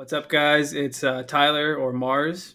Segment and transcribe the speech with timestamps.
[0.00, 0.72] What's up, guys?
[0.72, 2.54] It's uh, Tyler or Marss.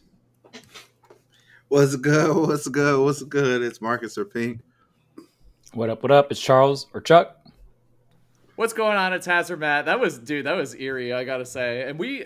[1.68, 2.36] What's good?
[2.36, 3.00] What's good?
[3.00, 3.62] What's good?
[3.62, 4.62] It's Marcus or Pink.
[5.76, 6.02] What up?
[6.02, 6.32] What up?
[6.32, 7.38] It's Charles or Chuck.
[8.56, 9.14] What's going on?
[9.14, 9.86] It's Hazard Matt.
[9.86, 11.14] That was, dude, that was eerie.
[11.14, 12.26] I gotta say, and we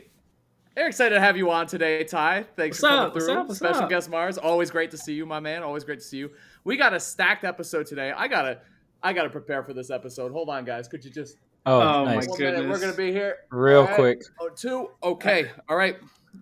[0.77, 2.45] are excited to have you on today, Ty.
[2.55, 3.13] Thanks What's for coming up?
[3.13, 3.36] What's through.
[3.36, 3.47] up?
[3.49, 3.89] What's Special up?
[3.89, 4.38] guest Marss.
[4.41, 5.63] Always great to see you, my man.
[5.63, 6.31] Always great to see you.
[6.63, 8.13] We got a stacked episode today.
[8.15, 8.61] I gotta,
[9.04, 10.31] I gotta prepare for this episode.
[10.31, 10.88] Hold on, guys.
[10.88, 11.36] Could you just
[11.70, 12.27] Oh, Oh, my nice.
[12.27, 12.70] one minute?
[12.70, 13.38] We're gonna be here.
[13.52, 13.95] Real All right.
[13.95, 14.21] quick.
[14.39, 14.89] Oh, two.
[15.04, 15.49] Okay.
[15.67, 15.97] All right.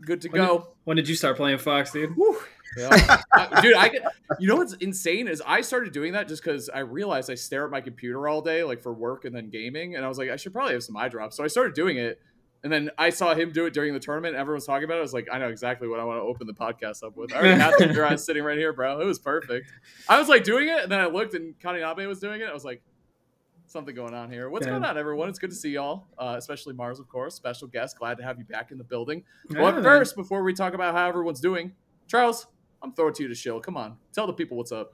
[0.05, 0.67] Good to When did- go.
[0.85, 2.15] When did you start playing Fox, dude?
[2.15, 2.39] Whew.
[2.77, 3.21] Yeah.
[3.33, 4.03] Uh, dude, I get,
[4.39, 7.65] you know what's insane is I started doing that just because I realized I stare
[7.65, 10.29] at my computer all day, like for work and then gaming, and I was like,
[10.29, 11.35] I should probably have some eye drops.
[11.37, 12.19] So I started doing it,
[12.63, 14.35] and then I saw him do it during the tournament.
[14.35, 14.99] And everyone was talking about it.
[14.99, 17.33] I was like, I know exactly what I want to open the podcast up with.
[17.33, 18.99] I already had the eyes sitting right here, bro.
[19.01, 19.71] It was perfect.
[20.07, 22.47] I was like doing it, and then I looked, and Kaninabe was doing it.
[22.47, 22.83] I was like.
[23.67, 24.49] Something going on here.
[24.49, 24.71] What's Yeah.
[24.71, 25.27] going on, everyone?
[25.27, 27.35] It's good to see y'all, uh, especially Marss, of course.
[27.35, 27.99] Special guest.
[27.99, 29.25] Glad to have you back in the building.
[29.49, 29.83] Yeah, Well, man.
[29.83, 31.73] first, before we talk about how everyone's doing,
[32.07, 32.47] Charles,
[32.81, 33.59] I'm throwing it to you to shill.
[33.59, 34.93] Come on, tell the people what's up.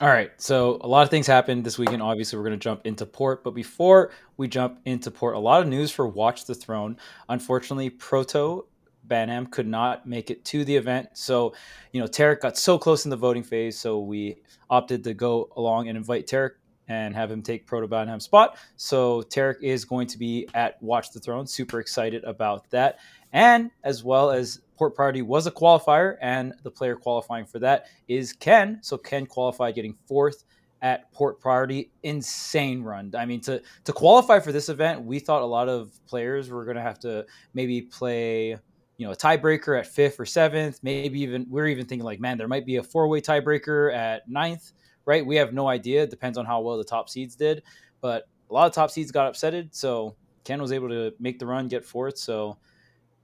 [0.00, 0.32] All right.
[0.38, 2.02] So a lot of things happened this weekend.
[2.02, 3.44] Obviously, we're going to jump into port.
[3.44, 6.96] But before we jump into port, a lot of news for Watch the Throne.
[7.28, 8.66] Unfortunately, Proto
[9.06, 11.10] Banham could not make it to the event.
[11.12, 11.52] So,
[11.92, 13.78] you know, Tarek got so close in the voting phase.
[13.78, 14.36] So we
[14.70, 16.52] opted to go along and invite Tarek
[16.90, 18.58] and have him take Proto spot.
[18.76, 21.46] So Tarek is going to be at Watch the Throne.
[21.46, 22.98] Super excited about that.
[23.32, 27.86] And as well as Port Priority was a qualifier, and the player qualifying for that
[28.08, 28.80] is Ken.
[28.82, 30.44] So Ken qualified getting fourth
[30.82, 31.92] at Port Priority.
[32.02, 33.12] Insane run.
[33.16, 36.64] I mean, to to qualify for this event, we thought a lot of players were
[36.64, 37.24] going to have to
[37.54, 38.56] maybe play,
[38.96, 40.80] you know, a tiebreaker at fifth or seventh.
[40.82, 43.94] Maybe even we are even thinking like, man, there might be a four way tiebreaker
[43.94, 44.72] at ninth.
[45.10, 45.26] Right?
[45.26, 46.04] We have no idea.
[46.04, 47.64] It depends on how well the top seeds did,
[48.00, 49.74] but a lot of top seeds got upsetted.
[49.74, 52.16] So Ken was able to make the run, get fourth.
[52.16, 52.58] So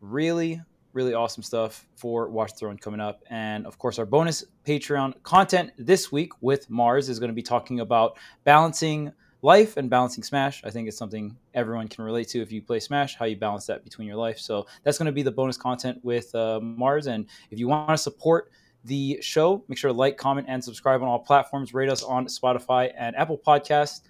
[0.00, 0.60] really
[0.96, 3.22] really awesome stuff for Watch the Throne coming up.
[3.28, 7.42] And of course, our bonus Patreon content this week with Marss is going to be
[7.42, 10.62] talking about balancing life and balancing Smash.
[10.64, 13.66] I think it's something everyone can relate to if you play Smash, how you balance
[13.66, 14.38] that between your life.
[14.38, 17.06] So that's going to be the bonus content with uh, Marss.
[17.06, 18.50] And if you want to support
[18.86, 21.74] the show, make sure to like, comment, and subscribe on all platforms.
[21.74, 24.00] Rate us on Spotify and Apple Podcasts.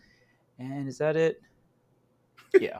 [0.59, 1.43] And is that it?
[2.61, 2.79] yeah.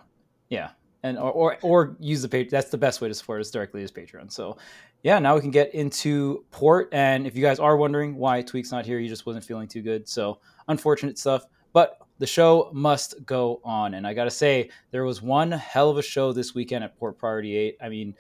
[0.49, 0.71] Yeah
[1.07, 2.51] and or, or or use the page.
[2.51, 4.31] That's the best way to support us directly is Patreon.
[4.31, 4.57] So,
[5.03, 6.89] yeah, now we can get into port.
[6.93, 9.83] And if you guys are wondering why Tweek's not here, he just wasn't feeling too
[9.83, 10.09] good.
[10.09, 11.45] So, unfortunate stuff.
[11.73, 13.95] But the show must go on.
[13.95, 16.99] And I got to say, there was one hell of a show this weekend at
[16.99, 17.77] Port Priority 8.
[17.83, 18.15] I mean,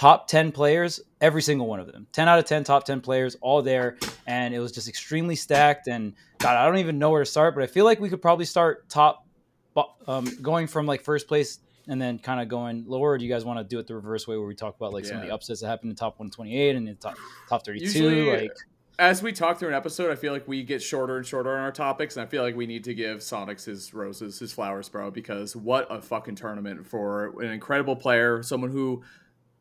[0.00, 2.06] top 10 players, every single one of them.
[2.12, 3.98] 10 out of 10 top 10 players, all there.
[4.26, 5.88] And it was just extremely stacked.
[5.88, 8.22] And God, I don't even know where to start, but I feel like we could
[8.22, 9.26] probably start top,
[10.08, 13.18] um, going from like first place and then kind of going lower?
[13.18, 15.04] Do you guys want to do it the reverse way where we talk about like
[15.04, 17.18] some of the upsets that happened in top 128 and in top
[17.50, 17.84] top 32?
[17.84, 18.56] Usually, like,
[18.98, 21.60] As we talk through an episode, I feel like we get shorter and shorter on
[21.60, 24.88] our topics, and I feel like we need to give Sonix his roses, his flowers,
[24.88, 29.02] bro, because what a fucking tournament for an incredible player, someone who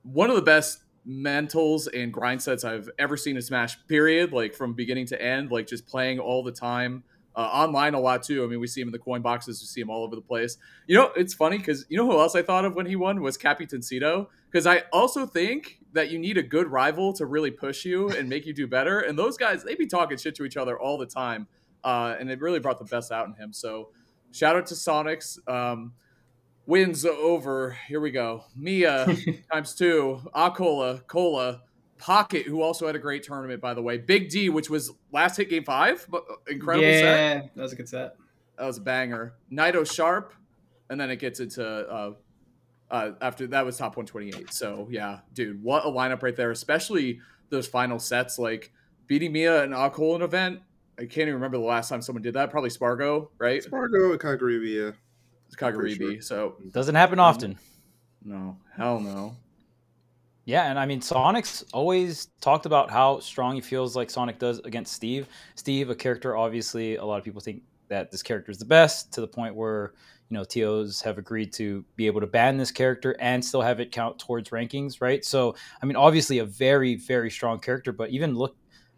[0.03, 4.53] one of the best mentals and grind sets I've ever seen in Smash, period, like
[4.53, 7.03] from beginning to end, like just playing all the time.
[7.35, 8.43] Uh, online a lot too.
[8.43, 9.61] I mean, we see him in the coin boxes.
[9.61, 10.57] We see him all over the place.
[10.87, 13.21] You know, it's funny because you know who else I thought of when he won
[13.21, 14.27] was Cappy Tencito.
[14.51, 18.27] Because I also think that you need a good rival to really push you and
[18.27, 18.99] make you do better.
[18.99, 21.47] And those guys, they be talking shit to each other all the time,
[21.83, 23.53] uh, and it really brought the best out in him.
[23.53, 23.89] So,
[24.31, 25.37] shout out to Sonix.
[25.47, 25.93] Um,
[26.69, 27.75] wins over.
[27.87, 28.45] Here we go.
[28.55, 29.17] Miya
[29.51, 30.21] times two.
[30.35, 31.63] acola, Cola,
[31.97, 33.97] Pocket, who also had a great tournament, by the way.
[33.97, 37.01] Big D, which was last hit game five, but uh, incredible set.
[37.03, 38.15] yeah, that was a good set.
[38.57, 39.33] That was a banger.
[39.51, 40.33] Naito Sharp,
[40.89, 42.13] and then it gets into uh,
[42.89, 44.53] uh, after that was top 128.
[44.53, 47.19] So yeah, dude, what a lineup right there, especially
[47.49, 48.71] those final sets like
[49.07, 50.59] beating Miya and Akol an event.
[50.97, 52.51] I can't even remember the last time someone did that.
[52.51, 53.63] Probably Spargo, right?
[53.63, 54.93] Spargo and Kagaribi,
[55.49, 55.67] yeah.
[55.67, 55.97] It's Kagaribi.
[56.13, 56.21] sure.
[56.21, 57.57] So doesn't happen often.
[58.23, 59.35] no, hell no.
[60.45, 64.57] Yeah, and I mean, Sonic's always talked about how strong he feels like Sonic does
[64.59, 65.27] against Steve.
[65.53, 69.13] Steve, a character, obviously, a lot of people think that this character is the best
[69.13, 69.93] to the point where,
[70.29, 73.79] you know, TOs have agreed to be able to ban this character and still have
[73.79, 75.23] it count towards rankings, right?
[75.23, 78.55] So, I mean, obviously, a very, very strong character, but even look,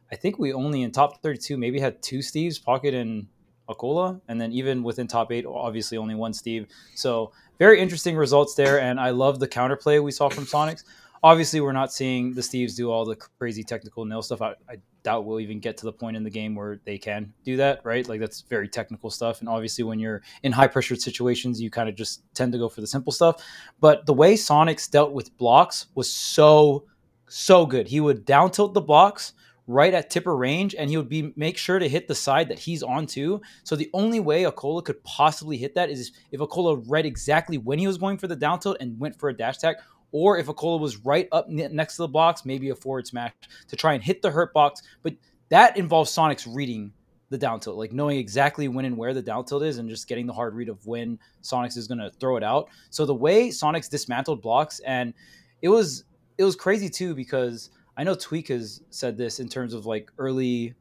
[0.09, 3.27] I think we only in top 32 maybe had two Steves, Pocket and
[3.73, 6.68] acola, and then even within top eight, obviously only one Steve.
[6.95, 10.83] So, very interesting results there, and I love the counterplay we saw from Sonix
[11.23, 14.41] obviously we're not seeing the Steves do all the crazy technical nil stuff.
[14.41, 17.33] I, I doubt we'll even get to the point in the game where they can
[17.44, 18.07] do that, right?
[18.07, 19.39] Like that's very technical stuff.
[19.39, 22.69] And obviously, when you're in high pressure situations, you kind of just tend to go
[22.69, 23.44] for the simple stuff.
[23.79, 26.85] But the way Sonix dealt with blocks was so,
[27.27, 27.88] so good.
[27.88, 29.33] He would down tilt the blocks
[29.71, 32.59] right at tipper range and he would be make sure to hit the side that
[32.59, 33.41] he's on to.
[33.63, 37.79] So the only way acola could possibly hit that is if acola read exactly when
[37.79, 39.77] he was going for the down tilt and went for a dash attack
[40.12, 43.31] or if acola was right up next to the box, maybe a forward smash
[43.68, 44.81] to try and hit the hurt box.
[45.03, 45.13] But
[45.50, 46.94] that involves Sonic's reading
[47.29, 50.07] the down tilt, like knowing exactly when and where the down tilt is, and just
[50.07, 52.69] getting the hard read of when Sonix is going to throw it out.
[52.89, 55.13] So the way Sonix dismantled blocks, and
[55.62, 56.03] it was
[56.38, 60.12] it was crazy too because I know Tweek has said this in terms of like
[60.18, 60.76] early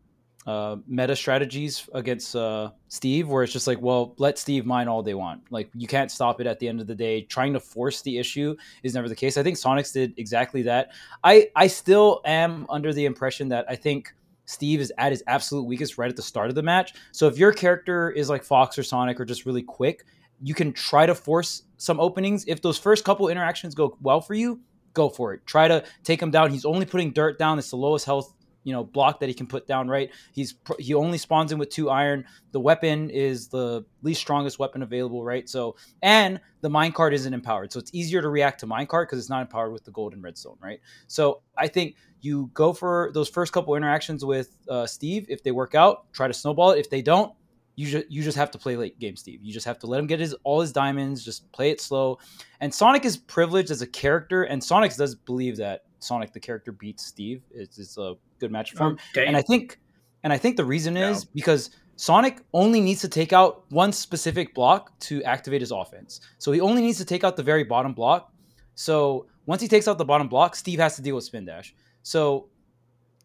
[0.46, 5.02] uh, meta strategies against uh, Steve, where it's just like, well, let Steve mine all
[5.02, 5.42] they want.
[5.50, 7.22] Like you can't stop it at the end of the day.
[7.22, 9.36] Trying to force the issue is never the case.
[9.36, 10.92] I think Sonix did exactly that.
[11.22, 14.14] I I still am under the impression that I think
[14.46, 16.94] Steve is at his absolute weakest right at the start of the match.
[17.12, 20.04] So if your character is like Fox or Sonic or just really quick,
[20.42, 22.44] you can try to force some openings.
[22.48, 24.60] If those first couple interactions go well for you,
[24.94, 25.46] go for it.
[25.46, 26.50] Try to take him down.
[26.50, 27.58] He's only putting dirt down.
[27.58, 30.10] It's the lowest health you know block that he can put down right?
[30.32, 32.24] He's he only spawns in with two iron.
[32.52, 35.48] The weapon is the least strongest weapon available right?
[35.48, 37.72] So and the minecart isn't empowered.
[37.72, 40.56] So it's easier to react to minecart because it's not empowered with the golden redstone
[40.62, 40.80] right?
[41.06, 45.26] So i think you go for those first couple interactions with uh, steve.
[45.28, 46.78] If they work out try to snowball it.
[46.78, 47.32] If they don't
[47.80, 49.40] you just you just have to play late game Steve.
[49.42, 52.18] You just have to let him get his all his diamonds, just play it slow.
[52.60, 56.72] And Sonic is privileged as a character, and Sonic does believe that Sonic the character
[56.72, 57.42] beats Steve.
[57.50, 58.98] It's, it's a good match for him.
[59.16, 59.80] Oh, and I think
[60.22, 64.54] and I think the reason is because Sonic only needs to take out one specific
[64.54, 66.20] block to activate his offense.
[66.36, 68.30] So he only needs to take out the very bottom block.
[68.74, 71.74] So once he takes out the bottom block, Steve has to deal with spin dash.
[72.02, 72.48] So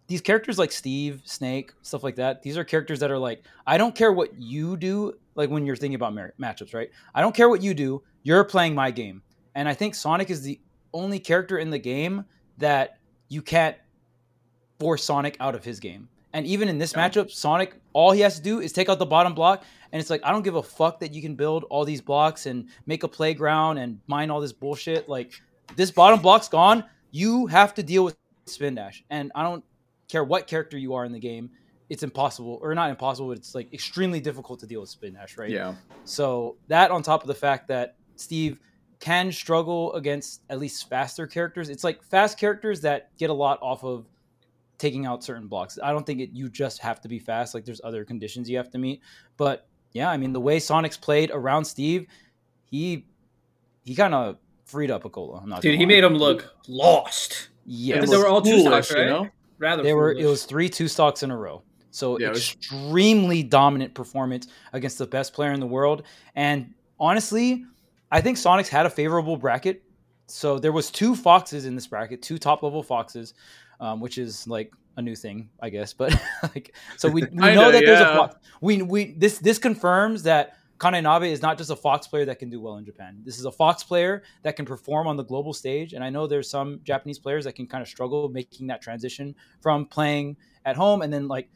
[0.07, 3.77] these characters like Steve, Snake, stuff like that, these are characters that are like, I
[3.77, 6.89] don't care what you do, like when you're thinking about mar- matchups, right?
[7.13, 9.21] I don't care what you do, you're playing my game.
[9.55, 10.59] And I think Sonic is the
[10.93, 12.25] only character in the game
[12.57, 12.97] that
[13.29, 13.75] you can't
[14.79, 16.07] force Sonic out of his game.
[16.33, 17.07] And even in this yeah.
[17.07, 19.63] matchup, Sonic, all he has to do is take out the bottom block.
[19.91, 22.45] And it's like, I don't give a fuck that you can build all these blocks
[22.45, 25.07] and make a playground and mine all this bullshit.
[25.07, 25.31] Like,
[25.77, 26.83] this bottom block's gone.
[27.11, 28.17] You have to deal with
[28.47, 29.01] spin dash.
[29.09, 29.63] And I don't
[30.07, 31.49] care what character you are in the game,
[31.89, 35.37] it's impossible or not impossible, but it's like extremely difficult to deal with spin dash,
[35.37, 35.49] right?
[35.49, 35.75] Yeah.
[36.03, 38.59] So that on top of the fact that Steve
[38.99, 41.69] can struggle against at least faster characters.
[41.69, 44.05] It's like fast characters that get a lot off of
[44.77, 45.77] taking out certain blocks.
[45.81, 47.53] I don't think it, you just have to be fast.
[47.53, 49.01] Like there's other conditions you have to meet.
[49.37, 52.07] But yeah, I mean the way Sonic's played around Steve,
[52.65, 53.05] he
[53.83, 55.41] he kind of freed up acola.
[55.43, 57.49] I'm not Dude, he made him look lost.
[57.65, 59.03] Yeah, they were all two stocks, right?
[59.03, 59.29] You know?
[59.57, 60.11] Rather, they were.
[60.11, 61.63] It was three two stocks in a row.
[61.91, 63.49] So yeah, extremely was...
[63.49, 66.03] dominant performance against the best player in the world.
[66.35, 67.65] And honestly,
[68.11, 69.83] I think Sonix had a favorable bracket.
[70.27, 73.33] So there was two foxes in this bracket, two top level foxes,
[73.79, 75.93] um, which is like a new thing, I guess.
[75.93, 77.89] But like, so we, we know that yeah.
[77.89, 78.35] there's a fox.
[78.61, 82.49] We we this this confirms that Kaninabe is not just a Fox player that can
[82.49, 83.21] do well in Japan.
[83.23, 85.93] This is a Fox player that can perform on the global stage.
[85.93, 89.35] And I know there's some Japanese players that can kind of struggle making that transition
[89.61, 91.01] from playing at home.
[91.01, 91.49] And then like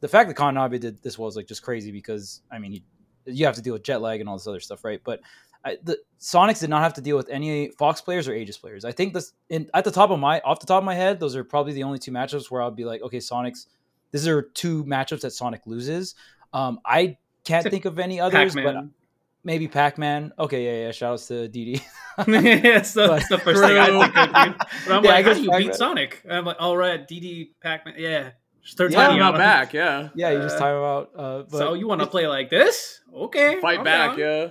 [0.00, 2.80] the fact that Kaninabe did this was like just crazy because I mean, you,
[3.26, 5.00] you have to deal with jet lag and all this other stuff, right?
[5.02, 5.20] But
[5.64, 8.84] I, the Sonix did not have to deal with any Fox players or Aegis players.
[8.84, 11.20] I think this in, at the top of my off the top of my head,
[11.20, 13.66] those are probably the only two matchups where I'll be like, okay, Sonix.
[14.12, 16.16] These are two matchups that Sonic loses.
[16.52, 18.74] Um, I can't think of any others, Pac-Man.
[18.74, 18.84] but
[19.44, 20.32] maybe Pac Man.
[20.38, 20.92] Okay, yeah, yeah.
[20.92, 21.82] Shout outs to DD.
[22.64, 24.68] yeah, so that's the first thing I think of.
[24.86, 25.68] But I'm yeah, like, how do you Pac-Man.
[25.68, 26.20] beat Sonic?
[26.24, 27.94] And I'm like, all right, DD, Pac Man.
[27.98, 28.30] Yeah.
[28.62, 30.10] Just third yeah, time out back, yeah.
[30.14, 31.10] Yeah, you just time him out.
[31.16, 33.00] Uh, but so you want to play like this?
[33.14, 33.58] Okay.
[33.60, 34.50] Fight back, yeah.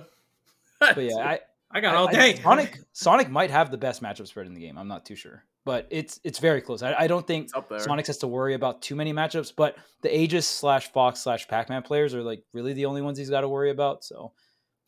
[0.80, 2.34] but yeah, I I got all day.
[2.34, 4.76] I, Sonic Sonic might have the best matchup spread in the game.
[4.76, 6.82] I'm not too sure, but it's it's very close.
[6.82, 7.50] I, I don't think
[7.80, 9.52] Sonic has to worry about too many matchups.
[9.54, 13.18] But the Aegis slash Fox slash Pac Man players are like really the only ones
[13.18, 14.04] he's got to worry about.
[14.04, 14.32] So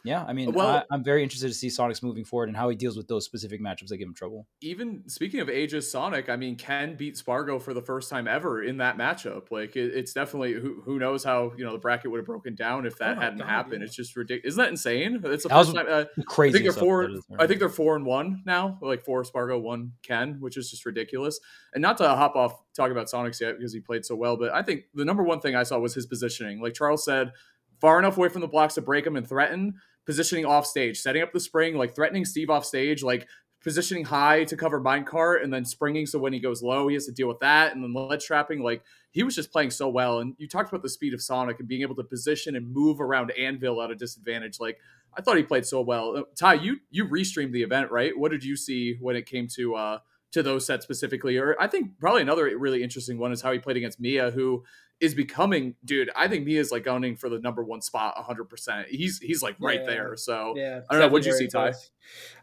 [0.04, 2.68] yeah, I mean, well, I, am very interested to see Sonic's moving forward and how
[2.68, 4.48] he deals with those specific matchups that give him trouble.
[4.60, 8.64] Even speaking of Aegis Sonic, I mean, Ken beat Spargo for the first time ever
[8.64, 9.52] in that matchup.
[9.52, 12.56] Like, it, it's definitely who, who knows how you know the bracket would have broken
[12.56, 13.80] down if that oh hadn't God, happened.
[13.80, 13.86] Yeah.
[13.86, 14.54] It's just ridiculous.
[14.54, 15.20] Isn't that insane?
[15.24, 15.86] It's the that first time.
[15.88, 16.50] Uh, crazy.
[16.50, 17.08] I think they're four.
[17.38, 18.78] I think they're four and one now.
[18.82, 21.38] Like four Spargo, one Ken, which is just ridiculous.
[21.74, 24.52] And not to hop off talk about Sonix yet because he played so well, but
[24.52, 26.60] I think the number one thing I saw was his positioning.
[26.60, 27.32] Like Charles said,
[27.80, 29.74] far enough away from the blocks to break him and threaten
[30.06, 33.26] positioning off stage, setting up the spring, like threatening Steve off stage, like
[33.62, 37.06] positioning high to cover minecart and then springing so when he goes low he has
[37.06, 38.62] to deal with that and then ledge trapping.
[38.62, 38.82] Like
[39.12, 40.18] he was just playing so well.
[40.18, 43.00] And you talked about the speed of sonic and being able to position and move
[43.00, 44.58] around anvil at a disadvantage.
[44.58, 44.78] Like
[45.16, 46.16] i thought he played so well.
[46.16, 48.16] Uh, ty you you restreamed the event right?
[48.16, 49.98] What did you see when it came to uh
[50.32, 53.58] to those sets specifically or i think probably another really interesting one is how he
[53.58, 54.64] played against Miya who
[55.02, 56.10] is becoming, dude.
[56.14, 58.86] I think Miya is like gunning for the number one spot, hundred percent.
[58.88, 59.86] He's he's like right yeah.
[59.86, 60.16] there.
[60.16, 61.08] So yeah, I don't know.
[61.08, 61.70] What'd you see, Ty?
[61.70, 61.72] Uh,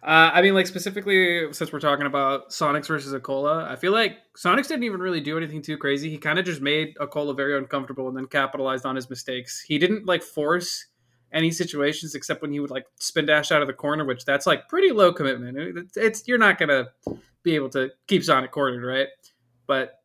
[0.04, 4.68] I mean, like specifically since we're talking about Sonix versus acola, I feel like Sonix
[4.68, 6.10] didn't even really do anything too crazy.
[6.10, 9.64] He kind of just made acola very uncomfortable and then capitalized on his mistakes.
[9.66, 10.86] He didn't like force
[11.32, 14.46] any situations except when he would like spin dash out of the corner, which that's
[14.46, 15.58] like pretty low commitment.
[15.78, 16.88] It's, it's you're not gonna
[17.44, 19.08] be able to keep Sonic cornered, right?
[19.68, 20.00] But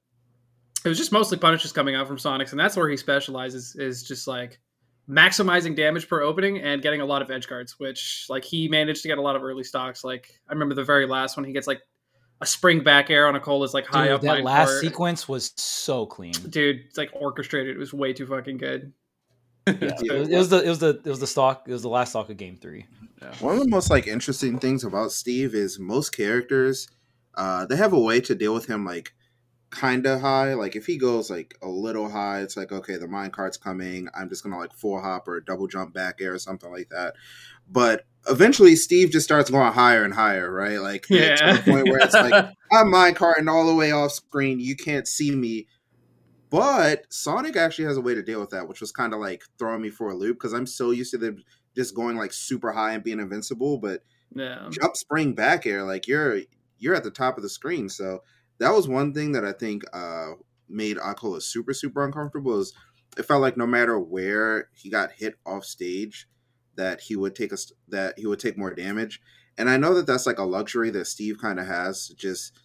[0.85, 4.03] it was just mostly punishes coming out from Sonix, and that's where he specializes is
[4.03, 4.61] just like
[5.09, 9.03] maximizing damage per opening and getting a lot of edge guards, which like he managed
[9.03, 10.05] to get a lot of early stocks.
[10.05, 11.83] Like I remember the very last one, he gets like
[12.41, 14.21] a spring back air on acola is like high dude, up.
[14.23, 14.81] That last part.
[14.81, 16.81] sequence was so clean, dude.
[16.87, 17.76] It's like orchestrated.
[17.76, 18.93] It was way too fucking good.
[19.67, 22.11] Yeah, it, was, the it was the it was the stock it was the last
[22.11, 22.85] stock of game three.
[23.23, 23.33] Yeah.
[23.41, 26.87] One of the most like interesting things about Steve is most characters,
[27.37, 29.12] uh, they have a way to deal with him like
[29.75, 30.55] kind of high.
[30.55, 34.09] Like if he goes like a little high, it's like okay, the mine cart's coming.
[34.14, 37.14] I'm just gonna like four hop or double jump back air or something like that.
[37.69, 40.81] But eventually, Steve just starts going higher and higher, right?
[40.81, 41.37] Like yeah.
[41.37, 44.61] to the point where it's like I'm mine carting all the way off screen.
[44.61, 45.67] You can't see me.
[46.50, 49.43] But Sonic actually has a way to deal with that, which was kind of like
[49.59, 51.43] throwing me for a loop because I'm so used to them
[51.75, 53.79] just going like super high and being invincible.
[53.79, 54.69] But yeah.
[54.71, 56.43] jump spring back air, like you're
[56.78, 58.21] you're at the top of the screen, so
[58.59, 60.33] that was one thing that I think uh,
[60.69, 62.61] made acola super super uncomfortable.
[62.61, 62.73] Is
[63.16, 66.28] it felt like no matter where he got hit off stage,
[66.76, 69.21] that he would take us that he would take more damage.
[69.57, 72.09] And I know that that's like a luxury that Steve kind of has.
[72.09, 72.59] Just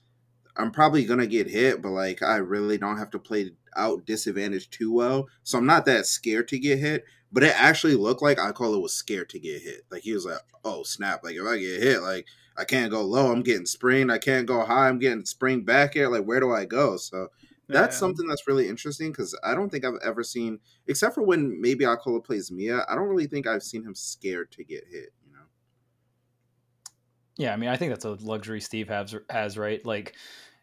[0.57, 4.69] I'm probably gonna get hit, but like I really don't have to play out disadvantage
[4.69, 7.05] too well, so I'm not that scared to get hit.
[7.31, 9.81] But it actually looked like acola was scared to get hit.
[9.91, 11.23] Like he was like, "Oh snap!
[11.23, 12.25] Like if I get hit, like
[12.59, 13.31] I can't go low.
[13.31, 14.09] I'm getting spring.
[14.09, 14.89] I can't go high.
[14.89, 16.09] I'm getting spring back here.
[16.09, 16.97] Like, where do I go?
[16.97, 17.29] So
[17.69, 17.99] that's yeah.
[17.99, 21.85] something that's really interesting because I don't think I've ever seen, except for when maybe
[21.85, 25.13] acola plays Miya, I don't really think I've seen him scared to get hit.
[25.25, 25.45] You know?
[27.37, 29.85] Yeah, I mean, I think that's a luxury Steve has has right.
[29.85, 30.15] Like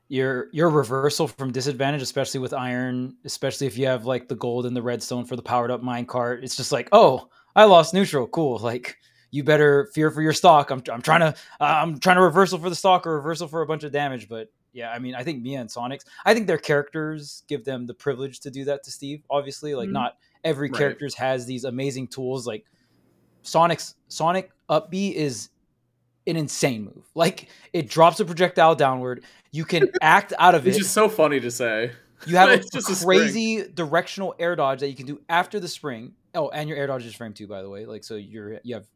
[0.08, 4.66] your your reversal from disadvantage, especially with iron, especially if you have like the gold
[4.66, 6.44] and the redstone for the powered up mine cart.
[6.44, 8.26] It's just like, oh, I lost neutral.
[8.26, 8.58] Cool.
[8.66, 8.98] Like
[9.30, 10.70] you better fear for your stock.
[10.70, 13.62] I'm, I'm trying to uh, I'm trying to reversal for the stock or reversal for
[13.62, 14.28] a bunch of damage.
[14.28, 17.86] But yeah, I mean, I think Miya and Sonix, I think their characters give them
[17.86, 19.22] the privilege to do that to Steve.
[19.30, 19.94] Obviously, like mm-hmm.
[19.94, 20.78] not every right.
[20.78, 22.46] characters has these amazing tools.
[22.46, 22.64] Like
[23.42, 25.50] Sonic's Sonic up B is
[26.26, 27.04] an insane move.
[27.14, 29.24] Like it drops a projectile downward.
[29.52, 30.70] You can act out of it.
[30.70, 31.92] It's just so funny to say.
[32.26, 35.68] You have a just crazy a directional air dodge that you can do after the
[35.68, 36.12] spring.
[36.34, 37.86] Oh, and your air dodge is frame too, by the way.
[37.86, 38.86] Like so, you're you have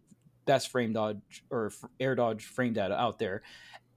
[0.50, 3.42] best frame dodge or air dodge frame data out there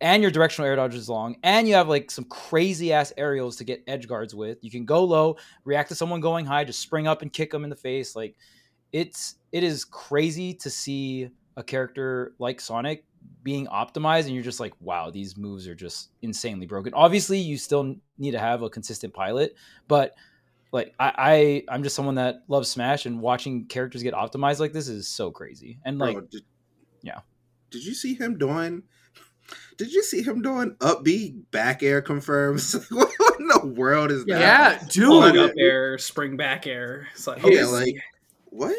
[0.04, 3.56] and your directional air dodge is long, and you have like some crazy ass aerials
[3.56, 4.58] to get edge guards with.
[4.62, 7.64] You can go low, react to someone going high, just spring up and kick them
[7.64, 8.14] in the face.
[8.14, 8.36] Like
[8.92, 13.06] it's it is crazy to see a character like Sonic
[13.44, 16.94] being optimized, and you're just like, wow, these moves are just insanely broken.
[16.94, 19.56] Obviously, you still need to have a consistent pilot,
[19.88, 20.16] but
[20.74, 24.74] like I, I am just someone that loves Smash and watching characters get optimized like
[24.74, 25.80] this is so crazy.
[25.86, 26.44] And like, Bro, did,
[27.04, 27.20] yeah,
[27.70, 28.84] did you see him doing?
[29.78, 32.74] Did you see him doing up B back air confirms?
[32.90, 34.40] what in the world is that?
[34.40, 37.08] Yeah, dude, up air, spring back air.
[37.14, 37.96] It's like, yeah, like
[38.46, 38.76] what?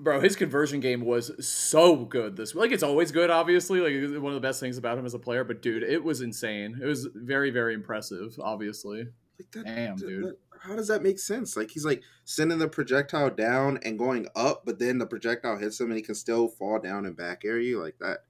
[0.00, 3.80] Bro, his conversion game was so good this like it's always good, obviously.
[3.80, 6.20] Like one of the best things about him as a player, but dude, it was
[6.20, 6.78] insane.
[6.82, 9.06] It was very, very impressive, obviously.
[9.38, 10.24] Like that, Damn, dude.
[10.24, 11.56] That, how does that make sense?
[11.56, 15.80] Like he's like sending the projectile down and going up, but then the projectile hits
[15.80, 18.20] him and he can still fall down and back air you like that.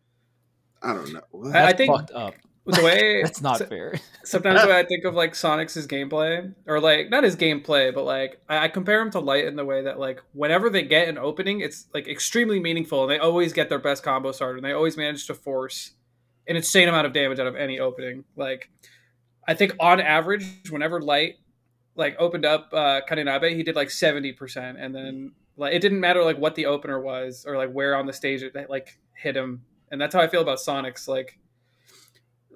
[0.82, 1.22] I don't know.
[1.30, 1.54] What?
[1.54, 2.34] I think fucked up.
[2.64, 3.94] The way that's not so, fair.
[4.24, 8.40] sometimes when I think of like Sonic's gameplay, or like not his gameplay, but like
[8.48, 11.18] I, I compare him to Light in the way that like whenever they get an
[11.18, 14.72] opening, it's like extremely meaningful, and they always get their best combo started, and they
[14.72, 15.92] always manage to force
[16.46, 18.24] an insane amount of damage out of any opening.
[18.36, 18.70] Like
[19.46, 21.36] I think on average, whenever Light
[21.94, 24.76] like opened up uh Kaninabe, he did like 70%.
[24.78, 28.06] And then like it didn't matter like what the opener was or like where on
[28.06, 29.62] the stage it like hit him.
[29.90, 31.06] And that's how I feel about Sonix.
[31.08, 31.38] Like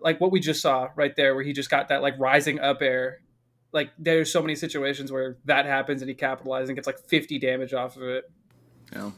[0.00, 2.83] like what we just saw right there where he just got that like rising up
[2.83, 3.23] air.
[3.73, 7.38] Like there's so many situations where that happens and he capitalizes and gets like 50
[7.38, 8.31] damage off of it.
[8.93, 9.11] Yeah.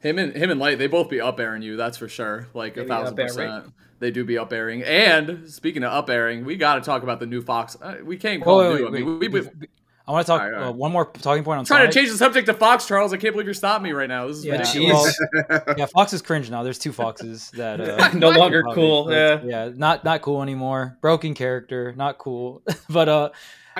[0.00, 1.76] Him and him and Light, they both be up airing you.
[1.76, 2.48] That's for sure.
[2.54, 3.72] Like They a thousand percent.
[3.98, 4.82] They do be up airing.
[4.82, 7.76] And speaking of up airing, we got to talk about the new Fox.
[7.80, 8.86] Uh, we can't Wait, call wait, it wait, new.
[8.86, 9.30] I mean, wait.
[9.30, 9.66] we, we, Be-
[10.08, 11.90] I want to talk All right, all uh, one more talking point on trying Sonic.
[11.92, 13.12] to change the subject to Fox, Charles.
[13.12, 14.26] I can't believe you're stopping me right now.
[14.26, 15.20] This is Yeah, ridiculous.
[15.34, 15.48] jeez.
[15.66, 16.62] Well, yeah, Fox is cringe now.
[16.62, 19.04] There's two Foxes that uh, no longer Probably, cool.
[19.04, 19.66] but, Yeah.
[19.66, 20.96] yeah, not not cool anymore.
[21.02, 22.62] Broken character, not cool.
[22.88, 23.30] but uh,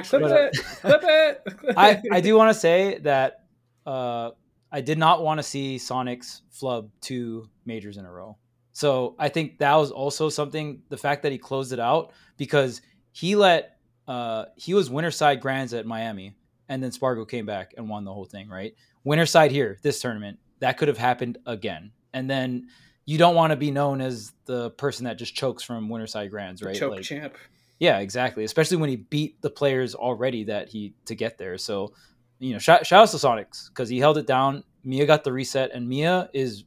[0.05, 0.57] Flip But, it.
[0.57, 1.43] Flip it.
[1.77, 3.43] I I do want to say that
[3.87, 4.31] uh,
[4.73, 8.37] I did not want to see Sonic's flub two majors in a row.
[8.73, 10.83] So I think that was also something.
[10.89, 12.81] The fact that he closed it out because
[13.13, 16.37] he let uh, he was Winterside Grands at Miami,
[16.69, 18.49] and then Spargo came back and won the whole thing.
[18.49, 18.75] Right,
[19.05, 22.69] Winterside here this tournament that could have happened again, and then.
[23.07, 26.63] You don't want to be known as the person that just chokes from Winterside Grands,
[26.63, 26.77] right?
[26.77, 27.35] Choke Like- champ.
[27.81, 28.45] yeah, exactly.
[28.45, 31.59] Especially when he beat the players already that he to get there.
[31.59, 31.93] So,
[32.41, 34.65] you know, shout, shout out to Sonix because he held it down.
[34.83, 36.65] Miya got the reset, and Miya is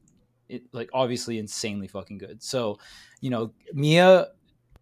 [0.47, 2.41] it, like obviously insanely fucking good.
[2.41, 2.77] So,
[3.19, 4.27] you know, Miya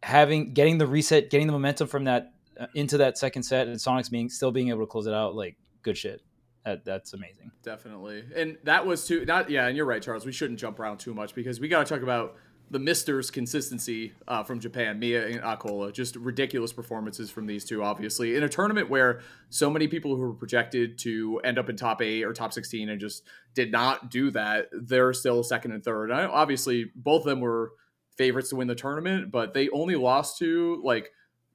[0.03, 3.77] having getting the reset, getting the momentum from that uh, into that second set, and
[3.77, 6.21] Sonix being still being able to close it out, like good shit.
[6.65, 7.51] That that's amazing.
[7.63, 8.23] Definitely.
[8.35, 10.25] And that was too not yeah, and you're right, Charles.
[10.25, 12.35] We shouldn't jump around too much because we gotta talk about
[12.71, 15.91] the Misters consistency uh, from Japan, Miya and acola.
[15.91, 18.37] Just ridiculous performances from these two, obviously.
[18.37, 22.01] In a tournament where so many people who were projected to end up in top
[22.01, 23.23] eight or top 16 and just
[23.53, 26.11] did not do that, they're still second and third.
[26.11, 27.73] I, obviously, both of them were
[28.17, 31.11] favorites to win the tournament, but they only lost to like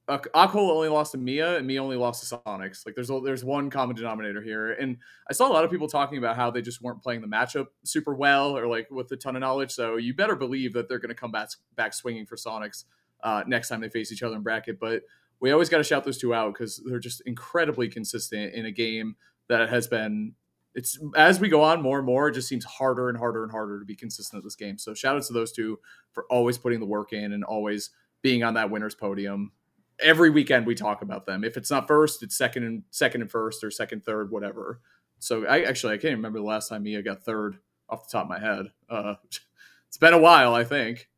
[0.08, 2.86] acola only lost to Miya, and Miya only lost to Sonix.
[2.86, 4.96] Like there's a, there's one common denominator here, and
[5.28, 7.66] I saw a lot of people talking about how they just weren't playing the matchup
[7.84, 9.72] super well, or like with a ton of knowledge.
[9.72, 12.84] So you better believe that they're going to come back back swinging for Sonix
[13.22, 14.78] uh, next time they face each other in bracket.
[14.78, 15.02] But
[15.40, 18.72] we always got to shout those two out because they're just incredibly consistent in a
[18.72, 19.16] game
[19.48, 20.34] that has been.
[20.76, 23.50] It's as we go on more and more, it just seems harder and harder and
[23.50, 24.76] harder to be consistent at this game.
[24.76, 25.78] So shout out to those two
[26.12, 29.52] for always putting the work in and always being on that winner's podium
[30.00, 31.44] every weekend we talk about them.
[31.44, 34.80] If it's not first, it's second and second and first or second, third, whatever.
[35.18, 38.12] So I actually I can't even remember the last time Miya got third off the
[38.12, 38.66] top of my head.
[38.90, 39.14] Uh,
[39.88, 41.08] it's been a while, I think.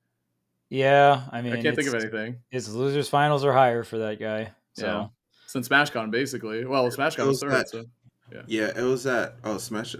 [0.70, 4.20] Yeah, I mean, I can't think of anything It's losers finals or higher for that
[4.20, 4.50] guy.
[4.74, 5.06] So Yeah.
[5.46, 6.64] since SmashCon, basically.
[6.66, 7.50] Well, SmashCon was was third.
[7.52, 7.84] that- So.
[8.46, 9.36] Yeah, it was that.
[9.44, 9.96] oh Smash.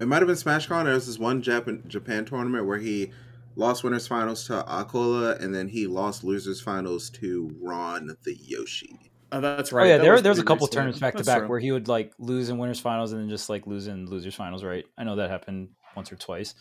[0.00, 0.84] It might have been SmashCon.
[0.84, 3.12] There was this one Japan Japan tournament where he
[3.56, 9.10] lost winners finals to acola, and then he lost losers finals to Ron the Yoshi.
[9.32, 9.84] Oh, that's oh, right.
[9.84, 10.72] Oh yeah, That there was there's a couple recent.
[10.74, 13.48] tournaments back to back where he would like lose in winners finals and then just
[13.48, 14.84] like lose in losers finals, right?
[14.96, 16.54] I know that happened once or twice.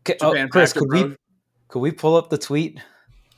[0.00, 1.16] Okay, oh, Japan Chris, factor, could we
[1.68, 2.78] could we pull up the tweet?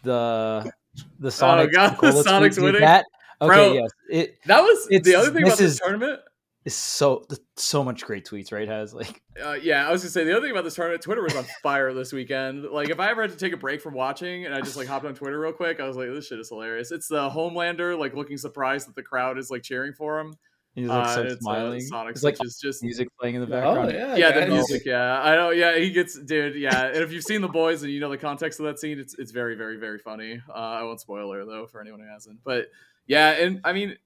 [0.02, 0.70] The
[1.18, 2.80] the oh, Sonic Oh, God, the Cola tweet, winning?
[2.80, 3.04] that
[3.40, 3.90] okay, Bro, yes.
[4.10, 6.20] It That was It's- the other thing about this this is- tournament.
[6.64, 7.24] Is so
[7.56, 8.66] so much great tweets, right?
[8.68, 11.22] Has like Uh, yeah, I was gonna say the other thing about this tournament, Twitter
[11.22, 12.64] was on fire this weekend.
[12.64, 14.86] Like, if I ever had to take a break from watching and I just like
[14.88, 17.98] hopped on Twitter real quick, I was like, "This shit is hilarious." It's the Homelander
[17.98, 20.34] like looking surprised that the crowd is like cheering for him.
[20.74, 21.80] he's like Uh, so it's, uh, smiling.
[21.80, 23.78] Sonic, It's like which is just music playing in the background.
[23.78, 24.18] Oh background.
[24.18, 24.82] yeah, yeah, the music.
[24.86, 25.50] Yeah, I know.
[25.50, 26.56] Yeah, he gets, dude.
[26.56, 28.98] Yeah, and if you've seen the boys and you know the context of that scene,
[28.98, 30.40] it's it's very, very, very funny.
[30.48, 32.38] Uh, I won't spoil it though for anyone who hasn't.
[32.42, 32.68] But
[33.06, 33.96] yeah, and I mean,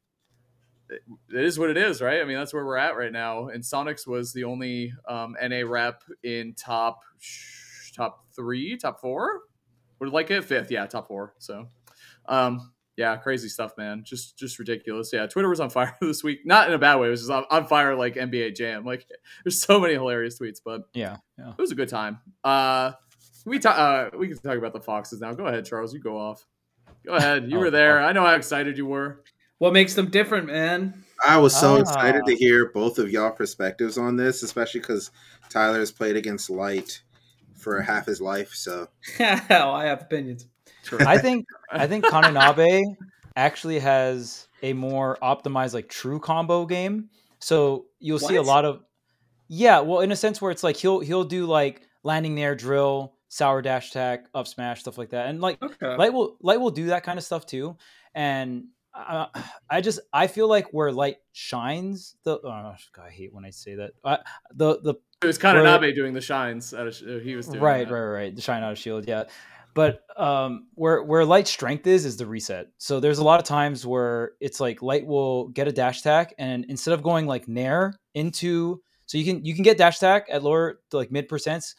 [0.91, 2.21] it is what it is, right?
[2.21, 3.49] I mean, that's where we're at right now.
[3.49, 9.41] And Sonix was the only um, NA rep in top sh- top three, top four.
[10.01, 11.35] Would like it fifth, yeah, top four.
[11.39, 11.67] So,
[12.27, 14.03] um, yeah, crazy stuff, man.
[14.05, 15.11] Just just ridiculous.
[15.13, 16.41] Yeah, Twitter was on fire this week.
[16.45, 17.09] Not in a bad way.
[17.09, 18.85] It was just on, on fire like NBA Jam.
[18.85, 19.07] Like
[19.45, 21.51] there's so many hilarious tweets, but Yeah, yeah.
[21.51, 22.21] it was a good time.
[22.45, 22.93] Uh,
[23.45, 23.79] we talk.
[23.79, 25.33] Uh, we can talk about the Foxes now.
[25.33, 25.93] Go ahead, Charles.
[25.95, 26.47] You go off.
[27.07, 27.51] Go ahead.
[27.51, 28.01] You Oh, were there.
[28.03, 29.23] I know how excited you were.
[29.59, 31.05] What makes them different, man?
[31.27, 31.81] I was so Ah.
[31.81, 35.11] excited to hear both of y'all perspectives on this, especially because
[35.51, 37.03] Tyler's played against Light
[37.55, 38.55] for half his life.
[38.55, 40.47] So Hell, I have opinions.
[41.01, 42.83] I think I think Kaninabe
[43.37, 47.11] actually has a more optimized like true combo game.
[47.41, 48.85] So you'll see a lot of
[49.49, 53.15] yeah, well in a sense where it's like he'll he'll do like landing nair drill,
[53.29, 55.27] sour dash attack, up smash stuff like that.
[55.27, 55.97] And like Okay.
[55.97, 57.77] Light will Light will do that kind of stuff too.
[58.15, 58.69] And
[58.99, 59.27] uh,
[59.71, 63.51] I just I feel like where Light shines the oh, God, I hate when I
[63.51, 63.93] say that.
[64.05, 64.19] Uh,
[64.55, 66.73] the the It was Kaninabe doing the shines.
[66.73, 67.95] A, sh- uh, he was doing right, that.
[67.95, 68.37] right, right.
[68.37, 69.25] The shine out of shield, yeah.
[69.75, 72.69] But um, where where light strength is is the reset.
[72.79, 76.35] So there's a lot of times where it's like light will get a dash attack,
[76.39, 80.27] and instead of going like nair into, so you can you can get dash attack
[80.31, 81.75] at lower like mid percents,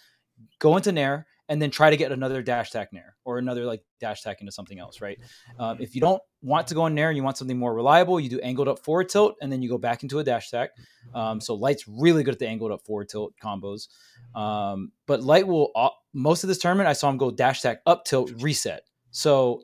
[0.59, 3.83] go into nair, and then try to get another dash attack nair or another like
[3.99, 5.19] dash attack into something else, right?
[5.57, 8.19] Um, if you don't want to go in nair and you want something more reliable,
[8.19, 10.69] you do angled up forward tilt, and then you go back into a dash attack.
[11.13, 13.87] Um, so light's really good at the angled up forward tilt combos.
[14.35, 15.71] Um, but Light will
[16.13, 18.83] most of this tournament I saw him go dash attack up tilt reset.
[19.11, 19.63] So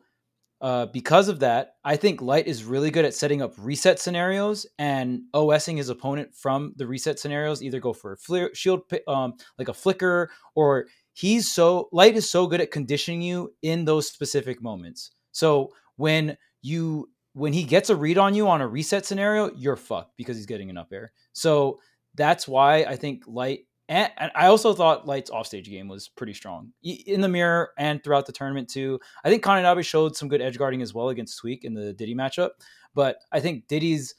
[0.62, 4.66] uh, because of that, I think Light is really good at setting up reset scenarios
[4.80, 7.62] and OSing his opponent from the reset scenarios.
[7.62, 12.46] Either go for a shield, um, like a flicker, or he's so Light is so
[12.46, 15.12] good at conditioning you in those specific moments.
[15.32, 19.76] So when you when he gets a read on you on a reset scenario, you're
[19.76, 21.12] fucked because he's getting an up air.
[21.34, 21.80] So
[22.14, 26.34] that's why I think Light and, and, I also thought Light's offstage game was pretty
[26.34, 29.00] strong in the mirror and throughout the tournament too.
[29.24, 32.16] I think Kaninabe showed some good edge guarding as well against Tweek in the Diddy
[32.16, 32.52] matchup,
[32.94, 34.16] but I think Diddy's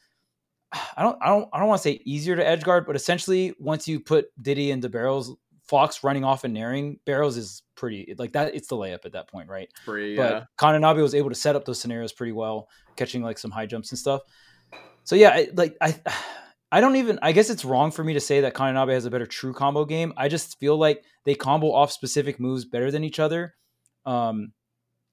[0.96, 3.54] I don't I don't I don't want to say easier to edge guard, but essentially
[3.59, 5.35] once you put Diddy into barrels,
[5.68, 8.55] Fox running off and naring barrels is pretty like that.
[8.55, 9.68] It's the layup at that point, right?
[9.85, 10.44] Free, but yeah.
[10.59, 13.90] Kaninabe was able to set up those scenarios pretty well, catching like some high jumps
[13.90, 14.22] and stuff.
[15.05, 15.96] So yeah, like I
[16.72, 17.18] I don't even.
[17.22, 19.85] I guess it's wrong for me to say that Kaninabe has a better true combo
[19.85, 20.12] game.
[20.16, 23.55] I just feel like they combo off specific moves better than each other.
[24.05, 24.52] Um,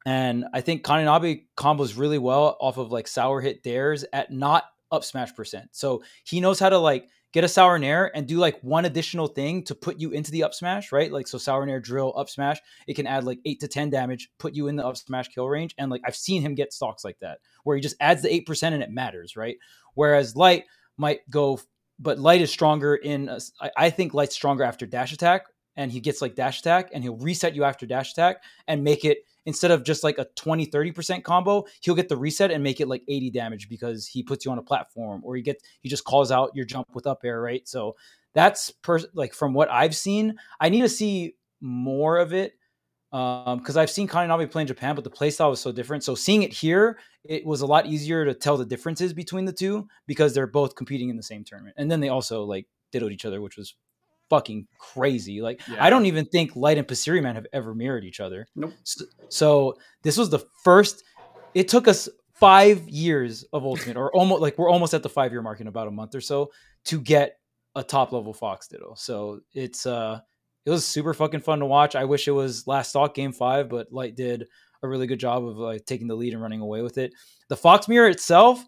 [0.05, 4.65] and I think Kaninabe combos really well off of like sour hit dares at not
[4.91, 5.69] up smash percent.
[5.71, 9.27] So he knows how to like get a sour nair and do like one additional
[9.27, 11.11] thing to put you into the up smash, right?
[11.11, 14.29] Like so sour nair drill up smash, it can add like eight to ten damage,
[14.37, 15.75] put you in the up smash kill range.
[15.77, 18.45] And like I've seen him get stocks like that, where he just adds the eight
[18.45, 19.57] percent and it matters, right?
[19.95, 20.63] Whereas light
[20.97, 21.59] might go,
[21.99, 23.29] but Light is stronger in.
[23.29, 23.39] A,
[23.75, 27.17] I think Light's stronger after dash attack, and he gets like dash attack, and he'll
[27.17, 31.23] reset you after dash attack and make it instead of just like a 20 30%
[31.23, 34.51] combo he'll get the reset and make it like 80 damage because he puts you
[34.51, 37.41] on a platform or he gets he just calls out your jump with up air
[37.41, 37.95] right so
[38.33, 42.53] that's per like from what i've seen i need to see more of it
[43.13, 46.03] because um, I've seen Kaninabe play in Japan, but the playstyle was so different.
[46.03, 49.53] So seeing it here, it was a lot easier to tell the differences between the
[49.53, 53.11] two because they're both competing in the same tournament, and then they also like diddled
[53.11, 53.75] each other, which was
[54.29, 55.41] fucking crazy.
[55.41, 55.83] Like yeah.
[55.83, 58.47] I don't even think Light and Pasiri Man have ever mirrored each other.
[58.55, 58.73] Nope.
[58.83, 61.03] So, so this was the first.
[61.53, 65.31] It took us five years of Ultimate, or almost like we're almost at the five
[65.31, 66.51] year mark in about a month or so
[66.85, 67.37] to get
[67.75, 68.93] a top level Fox Ditto.
[68.97, 70.19] So it's uh
[70.65, 71.95] it was super fucking fun to watch.
[71.95, 74.47] I wish it was last stock game five, but Light did
[74.81, 77.13] a really good job of like taking the lead and running away with it.
[77.49, 78.63] The Fox Mirror itself,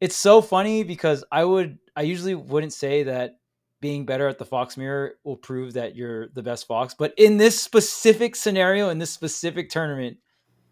[0.00, 3.38] it's so funny because I would I usually wouldn't say that
[3.80, 7.36] being better at the Fox Mirror will prove that you're the best Fox, but in
[7.36, 10.18] this specific scenario in this specific tournament,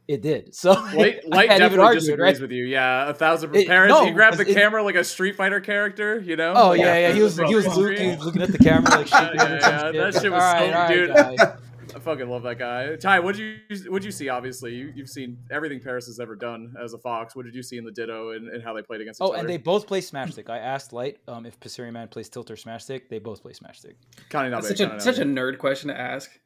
[0.09, 0.55] it did.
[0.55, 2.41] So Light, Light definitely argue, disagrees right?
[2.41, 2.65] with you.
[2.65, 3.95] Yeah, a thousand it, parents.
[3.95, 6.19] No, he grabbed the it, camera like a Street Fighter character.
[6.19, 6.55] You know?
[6.57, 7.13] Oh yeah, yeah.
[7.13, 10.11] He was he was, he was looking at the camera like yeah, yeah, yeah.
[10.11, 11.66] That shit was so right, dude.
[11.97, 12.97] Right, I fucking love that guy.
[12.97, 14.29] Ty, what did you what did you see?
[14.29, 17.35] Obviously, you, have seen everything Paris has ever done as a Fox.
[17.35, 19.21] What did you see in the Ditto and, and how they played against?
[19.23, 20.51] Oh, and they both play Smash Stick.
[20.51, 23.09] I asked Light um, if Pasiri Man plays Tilt or Smash Stick.
[23.09, 23.97] They both play Smash Stick.
[24.31, 26.31] Kaninabe, such a such a nerd question to ask.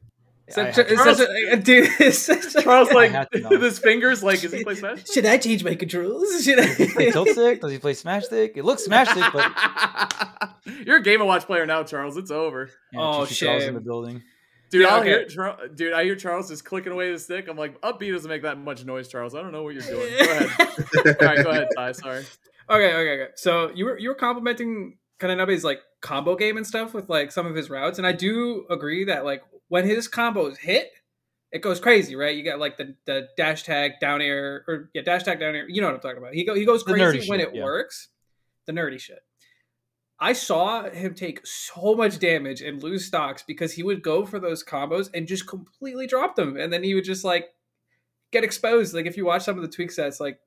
[0.49, 4.65] Such a, Charles, such a, dude, such a, Charles like his fingers like does he
[4.65, 5.07] play Smash?
[5.07, 6.43] Should I change my controls?
[6.43, 7.61] Should I Does he play tilt stick?
[7.61, 8.57] Does he play Smash stick?
[8.57, 10.53] It looks Smash stick, but
[10.85, 12.17] you're a Game of Watch player now, Charles.
[12.17, 12.69] It's over.
[12.91, 13.63] Yeah, oh shit!
[13.63, 14.23] in the building.
[14.71, 15.25] Dude, yeah, I'll okay.
[15.27, 15.93] hear dude.
[15.93, 17.49] I hear Charles just clicking away the stick.
[17.49, 19.35] I'm like, upbeat doesn't make that much noise, Charles.
[19.35, 20.09] I don't know what you're doing.
[20.17, 20.49] Go ahead.
[21.21, 21.91] All right, go ahead, Ty.
[21.91, 22.25] Sorry.
[22.69, 23.31] Okay, okay, okay.
[23.35, 27.45] So you were you were complimenting Kaninabe's like combo game and stuff with like some
[27.45, 30.89] of his routes, and I do agree that like when his combos hit,
[31.51, 32.33] it goes crazy, right?
[32.33, 35.67] You got like the, the dash attack down air or yeah, dash attack down air.
[35.67, 36.33] You know what I'm talking about.
[36.33, 37.63] He go he goes crazy when shit, it yeah.
[37.63, 38.07] works.
[38.67, 39.19] The nerdy shit.
[40.21, 44.39] I saw him take so much damage and lose stocks because he would go for
[44.39, 47.49] those combos and just completely drop them, and then he would just like
[48.31, 48.93] get exposed.
[48.93, 50.39] Like if you watch some of the Tweek sets, like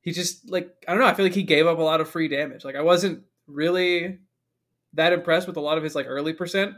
[0.00, 1.06] he just like I don't know.
[1.06, 2.64] I feel like he gave up a lot of free damage.
[2.64, 4.18] Like I wasn't really
[4.94, 6.74] that impressed with a lot of his like early percent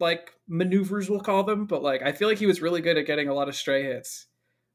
[0.00, 3.06] like maneuvers we'll call them but like i feel like he was really good at
[3.06, 4.26] getting a lot of stray hits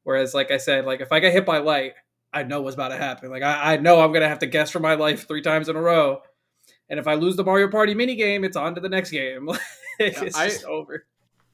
[0.04, 1.92] whereas like i said like if i get hit by light
[2.32, 4.70] i know what's about to happen like i, I know i'm gonna have to guess
[4.70, 6.22] for my life three times in a row
[6.90, 9.48] and if i lose the mario party mini game it's on to the next game
[9.98, 11.04] it's I, just over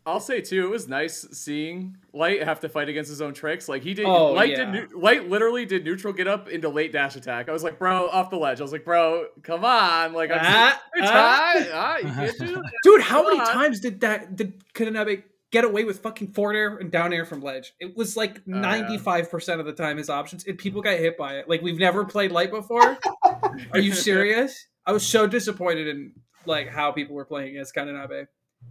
[0.07, 3.71] I'll say too, it was nice seeing Light have to fight against his own tricks.
[3.71, 4.71] Like he did, oh, Light yeah.
[4.71, 7.49] did, Light literally did neutral get up into late dash attack.
[7.49, 8.61] I was like, bro, off the ledge.
[8.61, 12.73] I was like, bro, come on, like, I'm ah, ah, ah, you can't do that.
[12.83, 13.01] dude.
[13.01, 13.55] How come many on.
[13.55, 17.41] times did that did Kaninabe get away with fucking forward air and down air from
[17.41, 17.73] ledge?
[17.81, 21.17] It was like ninety five percent of the time his options, and people got hit
[21.17, 21.49] by it.
[21.49, 22.99] Like we've never played Light before.
[23.73, 24.67] Are you serious?
[24.87, 26.13] I was so disappointed in
[26.47, 28.27] like how people were playing against Kaninabe.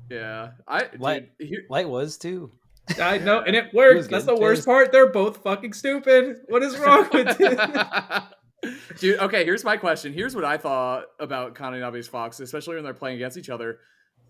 [0.10, 2.52] Yeah, I light, dude, here, light was too.
[3.00, 4.10] I know, and it worked.
[4.10, 4.92] That's the worst part.
[4.92, 6.38] They're both fucking stupid.
[6.48, 7.58] What is wrong with you?
[9.00, 10.14] Dude, okay, here's my question.
[10.14, 13.80] Here's what I thought about Kaninabe's Fox, especially when they're playing against each other.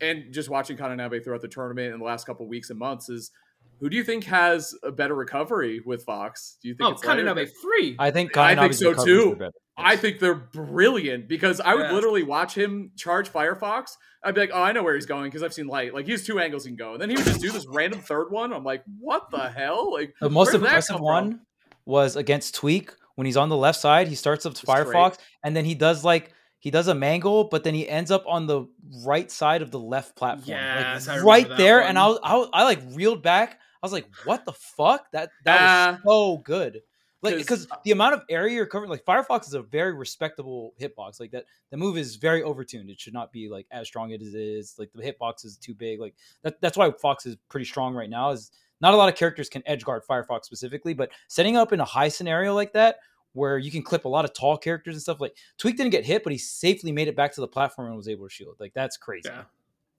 [0.01, 3.31] and just watching Kaninabe throughout the tournament in the last couple weeks and months is
[3.79, 6.57] who do you think has a better recovery with Fox?
[6.61, 7.95] Do you think Oh, it's Light or- Kaninabe three.
[7.99, 9.31] I think I think so, too.
[9.33, 9.51] are better.
[9.77, 11.93] I think they're brilliant because I would Yeah.
[11.93, 13.91] literally watch him charge Firefox.
[14.23, 15.93] I'd be like, oh, I know where he's going because I've seen Light.
[15.93, 16.93] Like, he has two angles he can go.
[16.93, 18.53] And then he would just do this random third one.
[18.53, 19.91] I'm like, what the hell?
[19.91, 21.05] Like, The most where did that impressive come from?
[21.05, 21.39] one
[21.85, 24.07] was against Tweek when he's on the left side.
[24.07, 24.85] He starts up to Straight.
[24.87, 26.31] Firefox, and then he does like
[26.63, 28.65] he does a mangle, but then he ends up on the
[29.05, 31.83] right side of the left platform, Yes, like right there.
[31.83, 33.59] And I was, I was I like reeled back.
[33.81, 35.11] I was like, "What the fuck?
[35.11, 35.99] That that Ah.
[36.05, 36.79] was so good."
[37.21, 40.73] Like 'Cause- because the amount of area you're covering, like Firefox is a very respectable
[40.79, 41.19] hitbox.
[41.19, 42.89] Like that, the move is very overtuned.
[42.89, 44.75] It should not be like as strong as it is.
[44.79, 45.99] Like the hitbox is too big.
[45.99, 48.29] Like that, that's why Fox is pretty strong right now.
[48.31, 51.81] Is not a lot of characters can edge guard Firefox specifically, but setting up in
[51.81, 52.97] a high scenario like that
[53.33, 56.05] where you can clip a lot of tall characters and stuff like Tweek didn't get
[56.05, 58.55] hit, but he safely made it back to the platform and was able to shield.
[58.59, 59.29] Like that's crazy.
[59.29, 59.43] Yeah.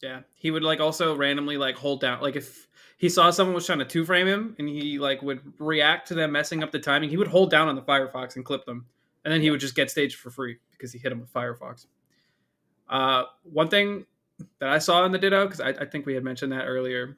[0.03, 0.21] Yeah.
[0.35, 3.79] He would like also randomly like hold down like if he saw someone was trying
[3.81, 7.11] to two frame him and he like would react to them messing up the timing,
[7.11, 8.87] he would hold down on the Firefox and clip them.
[9.25, 11.87] And then he would just get staged for free because he hit him with Firefox.
[12.89, 14.07] Uh one thing
[14.59, 17.17] that I saw in the Ditto, because I, I think we had mentioned that earlier,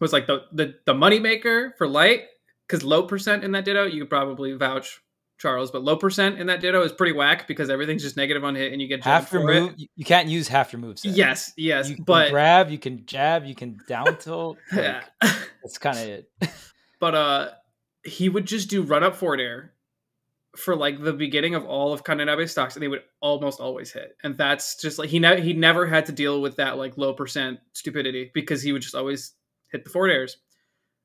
[0.00, 2.22] was like the the, the money maker for light,
[2.66, 5.02] because low percent in that Ditto, you could probably vouch
[5.42, 8.54] Charles, but low percent in that Ditto is pretty whack because everything's just negative on
[8.54, 9.88] hit and you get Half your for it.
[9.96, 11.04] you, can't use half your moves.
[11.04, 14.58] Yes, yes, you can but grab, you can jab, you can down tilt.
[14.72, 15.02] Like, yeah.
[15.20, 16.30] That's kind of it.
[17.00, 17.48] but uh
[18.04, 19.72] he would just do run up forward air
[20.56, 24.16] for like the beginning of all of Kaninabe stocks and they would almost always hit.
[24.22, 27.14] And that's just like he ne- he never had to deal with that like low
[27.14, 29.32] percent stupidity because he would just always
[29.72, 30.36] hit the forward airs.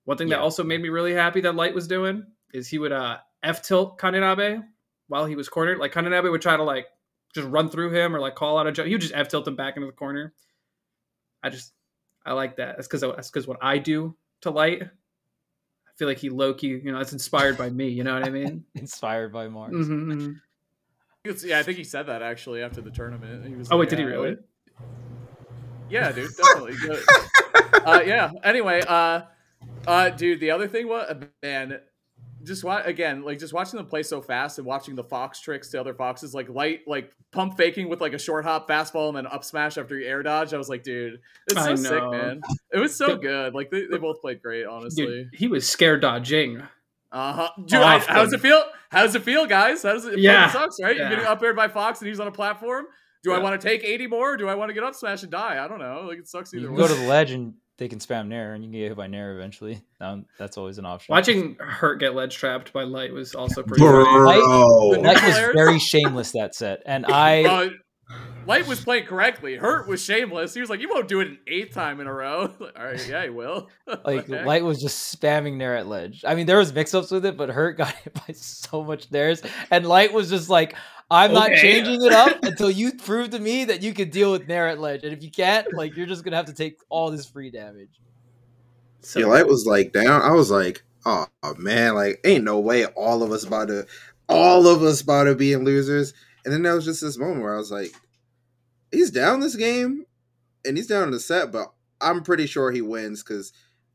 [0.06, 2.24] One thing that also made me really happy that Light was doing
[2.54, 4.64] is he would uh F tilt Kaninabe
[5.08, 5.78] while he was cornered.
[5.80, 6.88] Like Kaninabe would try to like
[7.36, 8.88] just run through him or like call out a jump.
[8.88, 10.34] He would just F tilt him back into the corner.
[11.44, 11.74] I just
[12.26, 12.76] I like that.
[12.78, 14.84] That's because that's because what I do to Light.
[14.84, 14.88] I
[15.98, 17.88] feel like he low key, you know, it's inspired by me.
[17.90, 18.66] You know what I mean?
[18.76, 19.72] Inspired by Marss.
[19.72, 20.36] Mhm, mhm.
[21.24, 23.46] It's- Yeah, I think he said that actually after the tournament.
[23.48, 24.30] He was Oh like, wait, did he really?
[24.32, 24.40] like-
[25.90, 26.76] Yeah, dude, definitely.
[27.86, 28.32] uh, yeah.
[28.44, 29.22] Anyway, uh,
[29.88, 31.80] uh, dude, the other thing was, man,
[32.48, 35.70] just wa- again, like just watching them play so fast and watching the fox tricks
[35.70, 39.10] to other foxes, like light, like pump faking with like a short hop fast fall
[39.10, 40.54] and then up smash after you air dodge.
[40.54, 42.42] I was like, dude, it's so sick, man.
[42.74, 43.22] It was so Dude.
[43.22, 43.54] good.
[43.54, 45.06] Like they, they both played great, honestly.
[45.06, 46.62] Dude, he was scared dodging.
[47.12, 47.50] Uh huh.
[47.66, 48.64] Dude, I, how does it feel?
[48.90, 49.84] How does it feel, guys?
[49.84, 50.14] How does it?
[50.14, 50.48] It Yeah.
[50.48, 50.96] fucking sucks, right?
[50.98, 52.86] You're getting up aired by Fox and he's on a platform.
[53.24, 54.34] Do I want to take 80 more?
[54.34, 55.62] Or do I want to get up smash and die?
[55.64, 56.06] I don't know.
[56.08, 56.82] Like it sucks You either can way.
[56.84, 59.08] go to the ledge and they can spam Nair, and you can get hit by
[59.08, 59.82] Nair eventually.
[60.02, 61.14] Um, that's always an option.
[61.14, 63.84] Watching Hurt get ledge trapped by Light was also pretty.
[63.84, 64.06] Bro.
[64.06, 64.20] funny.
[64.96, 67.70] The Light was very shameless that set, and I Uh,
[68.46, 69.58] Light was playing correctly.
[69.58, 70.54] Hurt was shameless.
[70.54, 72.86] He was like, "You won't do it an eighth time in a row." Like, All
[72.86, 73.70] right, yeah, he will.
[73.88, 74.46] like Okay.
[74.46, 76.24] Light was just spamming Nair at ledge.
[76.26, 79.42] I mean, there was mix-ups with it, but Hurt got hit by so much Nairs,
[79.70, 80.76] and Light was just like,
[81.10, 84.48] "I'm not changing it up until you prove to me that you can deal with
[84.48, 87.12] Nair at ledge, and if you can't, like, you're just gonna have to take all
[87.12, 88.00] this free damage."
[89.02, 90.22] So, Your light was like down.
[90.22, 93.86] I was like, oh, man, like ain't no way all of us about to,
[94.28, 96.14] all of us about to being losers.
[96.44, 97.94] And then there was just this moment where I was like,
[98.92, 100.06] he's down this game,
[100.66, 103.54] and he's down in the set, but I'm pretty sure he wins because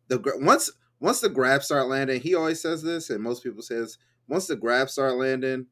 [0.09, 0.71] the once
[1.01, 3.99] once the grabs start landing, he always says this, and most people says
[4.29, 5.67] once the grabs start landing,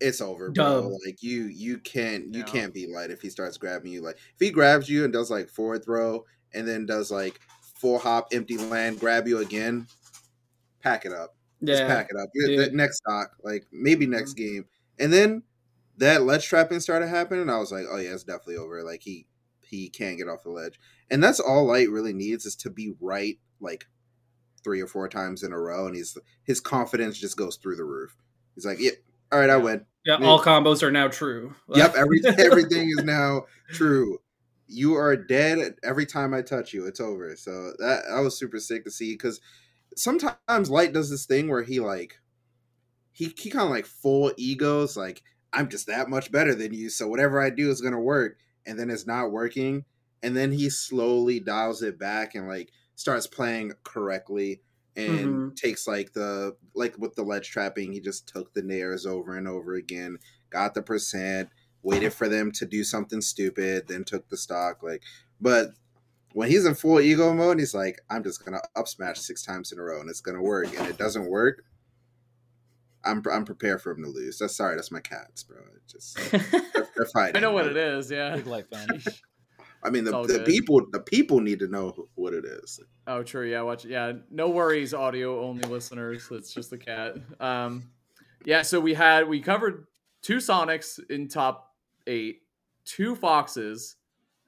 [0.00, 0.98] it's over, bro.
[1.06, 2.46] Like you you can't you Yeah.
[2.46, 4.02] can't be light if he starts grabbing you.
[4.02, 7.40] Like if he grabs you and does like forward throw and then does like
[7.80, 9.86] full hop, empty land, grab you again,
[10.80, 11.34] pack it up.
[11.64, 12.28] Just yeah, pack it up.
[12.34, 12.74] You're- Dude.
[12.74, 14.54] next stock, like maybe next mm-hmm.
[14.54, 14.64] game.
[14.98, 15.42] And then
[15.98, 17.48] that ledge trapping started happening.
[17.48, 18.82] I was like, oh yeah, it's definitely over.
[18.82, 19.26] Like he
[19.64, 20.78] he can't get off the ledge.
[21.10, 23.86] And that's all light really needs is to be right like
[24.62, 25.86] three or four times in a row.
[25.86, 28.16] And he's his confidence just goes through the roof.
[28.54, 28.92] He's like, yeah,
[29.32, 29.84] all right, I win.
[30.04, 30.16] yeah.
[30.16, 31.54] All combos are now true.
[31.68, 34.18] Yep, every, everything is now true.
[34.68, 36.86] You are dead every time I touch you.
[36.86, 37.36] It's over.
[37.36, 39.40] So that I was super sick to see because
[39.96, 42.18] sometimes Light does this thing where he like
[43.12, 46.90] he he kind of like full egos like I'm just that much better than you.
[46.90, 49.84] So whatever I do is gonna work, and then it's not working,
[50.22, 54.60] and then he slowly dials it back and like starts playing correctly
[54.96, 55.56] and Mhm.
[55.56, 59.46] takes like the like with the ledge trapping he just took the nairs over and
[59.46, 60.18] over again
[60.50, 61.50] got the percent
[61.82, 65.02] waited for them to do something stupid then took the stock like
[65.40, 65.70] but
[66.32, 69.70] when he's in full ego mode he's like i'm just gonna up smash six times
[69.72, 71.62] in a row and it's gonna work and it doesn't work
[73.04, 76.16] i'm, I'm prepared for him to lose that's sorry that's my cats bro it just
[76.30, 78.10] they're, they're fighting I know what it is.
[78.10, 78.34] Yeah.
[78.36, 78.88] Big Light fan.
[79.86, 82.80] I mean, the, the people the people need to know what it is.
[83.06, 83.48] Oh, true.
[83.48, 83.84] Yeah, watch.
[83.84, 86.26] Yeah, no worries, audio only listeners.
[86.32, 87.14] It's just the cat.
[87.38, 87.90] Um,
[88.44, 88.62] yeah.
[88.62, 89.86] So we had we covered
[90.22, 91.72] two Sonics in top
[92.08, 92.42] eight,
[92.84, 93.94] two Foxes,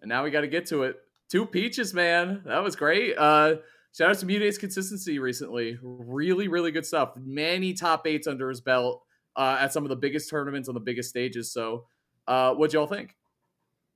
[0.02, 0.96] and now we got to get to it.
[1.30, 2.42] Two Peaches, man.
[2.44, 3.16] That was great.
[3.16, 3.56] Uh,
[3.92, 5.78] shout out to MuteAce's consistency recently.
[5.82, 7.12] Really, really good stuff.
[7.16, 9.04] Many top eights under his belt
[9.36, 11.52] uh, at some of the biggest tournaments on the biggest stages.
[11.52, 11.86] So,
[12.26, 13.14] uh, what'd y'all think?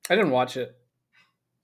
[0.09, 0.76] I didn't watch it.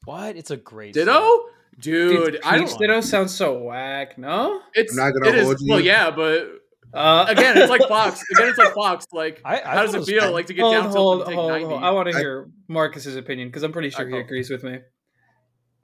[0.04, 0.36] What?
[0.36, 1.48] It's a great Ditto, song.
[1.80, 2.32] dude.
[2.34, 2.78] Dude, I Peach don't.
[2.80, 4.16] Ditto sounds so whack.
[4.18, 4.60] No.
[4.74, 5.70] It's I'm not gonna it is- hold you.
[5.72, 6.48] Well, yeah, but
[6.94, 8.22] Uh, again, it's like Fox.
[8.34, 9.06] Again, it's like Fox.
[9.12, 10.32] Like, I- I how does it it feel fun.
[10.32, 11.64] like to get hold, down hold, to take hold, 90?
[11.66, 11.82] hold.
[11.84, 14.78] I want to I- hear Marcus's opinion because I'm pretty sure he agrees with me.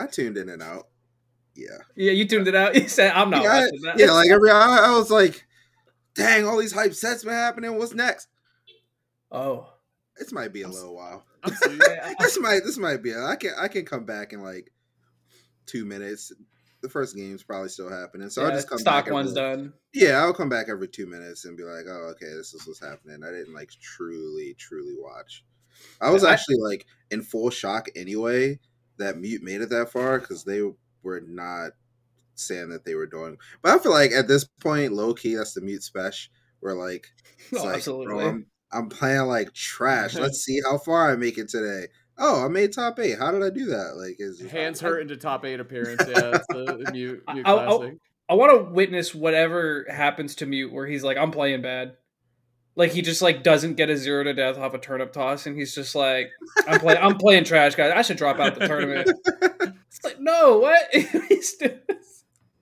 [0.00, 0.88] I tuned in and out.
[1.56, 2.74] Yeah, Yeah, you tuned it out.
[2.80, 3.98] You said I'm not yeah, watching that.
[3.98, 4.10] yeah.
[4.10, 5.44] Like every, I, I was like,
[6.14, 7.76] dang, all these hype sets been happening.
[7.78, 8.26] What's next?
[9.30, 9.68] oh,
[10.18, 11.24] This might be a I'm s- little while.
[12.20, 13.14] This might this might be.
[13.14, 14.70] I can I can come back in like
[15.66, 16.32] two minutes.
[16.82, 19.12] The first game's probably still happening, so I'll just come stock back.
[19.14, 19.72] one's every- done.
[19.94, 22.80] Yeah, I'll come back every two minutes and be like, "Oh, okay, this is what's
[22.80, 25.44] happening." I didn't like truly, truly watch.
[26.00, 28.60] I was actually like in full shock anyway
[28.98, 30.60] that Mute made it that far because they
[31.02, 31.72] were not
[32.36, 33.38] saying that they were doing.
[33.62, 36.32] But I feel like at this point, low key, that's the Mute special.
[36.60, 37.08] Where like,
[37.54, 38.06] Oh, like, absolutely.
[38.06, 40.14] bro, I'm I'm playing like trash.
[40.18, 41.86] Let's see how far I make it today.
[42.18, 43.18] Oh, I made top eight.
[43.18, 43.96] How did I do that?
[43.96, 46.02] Like, is Hands hurt into top eight appearance.
[46.06, 47.98] Yeah, that's the mute, mute I- I- classic.
[48.26, 51.96] I want to witness whatever happens to Mute where he's like, I'm playing bad.
[52.74, 55.56] Like he just like doesn't get a zero to death off a turnip toss, and
[55.58, 56.30] he's just like,
[56.66, 57.92] I'm playing, I'm playing trash, guys.
[57.94, 59.10] I should drop out the tournament.
[59.96, 60.88] It's like, no, what?
[61.28, 61.78] He's doing-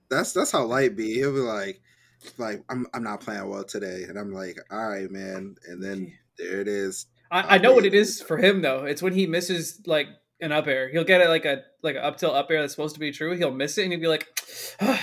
[0.09, 1.15] that's that's how light be.
[1.15, 1.81] He'll be like,
[2.37, 5.55] like I'm I'm not playing well today, and I'm like, all right, man.
[5.67, 7.05] And then there it is.
[7.31, 8.85] I, I know what it is for him though.
[8.85, 10.07] It's when he misses like
[10.41, 10.89] an up air.
[10.89, 13.11] He'll get it like a like an up tilt up air that's supposed to be
[13.11, 13.35] true.
[13.35, 14.27] He'll miss it, and he'll be like,
[14.81, 14.99] I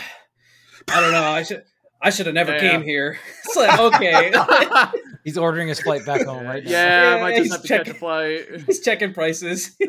[0.88, 1.22] don't know.
[1.30, 1.64] I should.
[2.02, 2.60] I should have never Yeah.
[2.70, 3.18] came here.
[3.44, 4.32] It's like okay,
[5.24, 6.70] He's ordering his flight back home right now.
[6.70, 8.46] yeah, I might just he's have to catch a flight.
[8.66, 9.76] he's checking prices.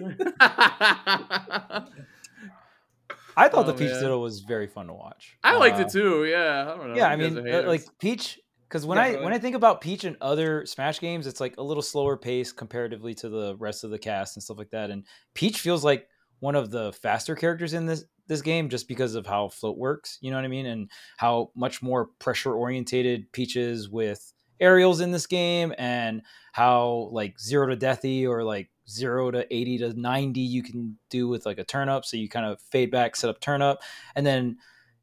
[3.38, 4.02] I thought the Oh, Peach man.
[4.02, 5.38] Ditto was very fun to watch.
[5.44, 6.26] I liked Uh, it too.
[6.26, 6.96] Yeah, I don't know.
[6.96, 7.84] Yeah, I mean, uh, like.
[8.00, 11.56] Peach, because when I when I think about Peach and other Smash games, it's like
[11.58, 14.90] a little slower pace comparatively to the rest of the cast and stuff like that.
[14.90, 16.08] And Peach feels like
[16.40, 20.18] one of the faster characters in this this game just because of how float works.
[20.22, 20.66] You know what I mean?
[20.66, 26.22] And how much more pressure orientated Peach is with aerials in this game, and
[26.54, 31.28] how like zero to deathy or like zero to 80 to 90 you can do
[31.30, 33.80] with like a turnip so you kind of fade back set up turnip
[34.18, 34.58] and then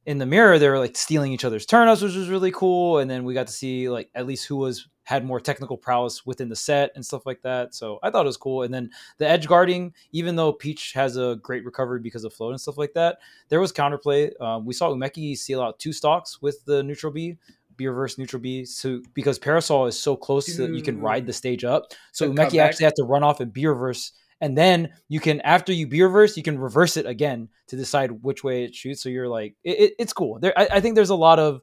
[0.08, 2.98] in the mirror they were like stealing each other's turnips which was really cool.
[2.98, 6.24] And then we got to see like at least who was had more technical prowess
[6.24, 7.74] within the set and stuff like that.
[7.74, 8.62] So i thought it was cool.
[8.62, 12.52] And then the edge guarding even though peach has a great recovery because of float
[12.52, 13.18] and stuff like that
[13.50, 14.30] there was counterplay.
[14.40, 17.36] Um, we saw umeki seal out two stocks with the neutral b
[17.78, 21.32] B reverse neutral B so because Parasol is so close that you can ride the
[21.32, 21.92] stage up.
[22.12, 22.60] So The Umeki comeback.
[22.68, 24.12] actually had to run off and B reverse
[24.42, 28.10] and then you can after you B reverse, you can reverse it again to decide
[28.22, 29.02] which way it shoots.
[29.02, 30.38] So you're like, it, it- it's cool.
[30.38, 31.62] There, I, I think there's a lot of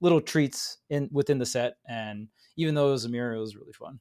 [0.00, 3.56] little treats in within the set, and even though it was a mirror, it was
[3.56, 3.98] really fun.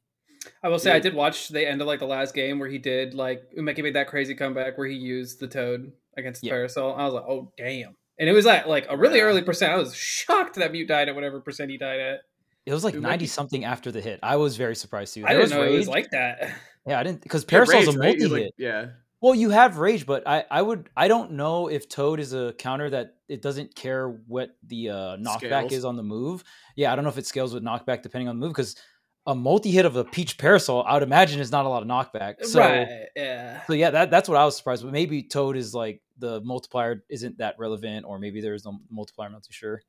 [0.62, 2.78] I will say I did watch the end of like the last game where he
[2.78, 6.54] did like Umeki made that crazy comeback where he used the toad against the Yeah.
[6.54, 6.96] parasol.
[6.96, 7.96] I was like, oh damn.
[8.20, 9.24] And it was at like a really Yeah.
[9.26, 9.72] early percent.
[9.74, 12.22] I was shocked that Mute died at whatever percent he died at.
[12.66, 14.20] It was like ninety something after the hit.
[14.24, 15.26] I was very surprised too.
[15.26, 16.54] I didn't know it was like that.
[16.88, 18.32] yeah, I didn't because Parasol's rage, a multi hit.
[18.32, 18.86] like, yeah.
[19.20, 22.54] Well, you have rage, but I, I would I don't know if Toad is a
[22.58, 25.72] counter that it doesn't care what the uh, knockback Scales.
[25.74, 26.44] is on the move.
[26.76, 28.76] Yeah, I don't know if it scales with knockback depending on the move because
[29.26, 31.88] a multi hit of a Peach Parasol, I would imagine is not a lot of
[31.88, 32.44] knockback.
[32.44, 32.88] So, right.
[33.16, 33.66] Yeah.
[33.66, 34.84] so yeah, that that's what I was surprised.
[34.84, 39.28] But maybe Toad is like the multiplier isn't that relevant, or maybe there's no multiplier.
[39.28, 39.82] I'm not too sure.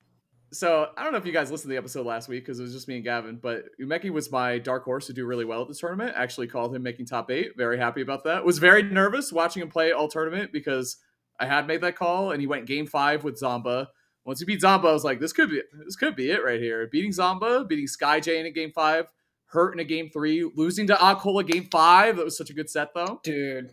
[0.53, 2.63] So I don't know if you guys listened to the episode last week because it
[2.63, 5.63] was just me and Gavin, but Umeki was my dark horse to do really well
[5.63, 6.13] at this tournament.
[6.15, 7.57] Actually called him making top eight.
[7.57, 8.45] Very happy about that.
[8.45, 10.99] Was very nervous watching him play all tournament because
[11.41, 13.89] I had made that call and he went game five with Zamba.
[14.25, 16.61] Once he beat Zamba, I was like, this could be this could be it right
[16.61, 16.87] here.
[16.87, 19.07] Beating Zamba, beating Sky J in a game five,
[19.55, 22.17] hurt in a game three, losing to acola game five.
[22.17, 23.21] That was such a good set though.
[23.23, 23.73] Dude.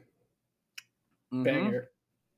[1.34, 1.44] Mhm.
[1.44, 1.90] Banger.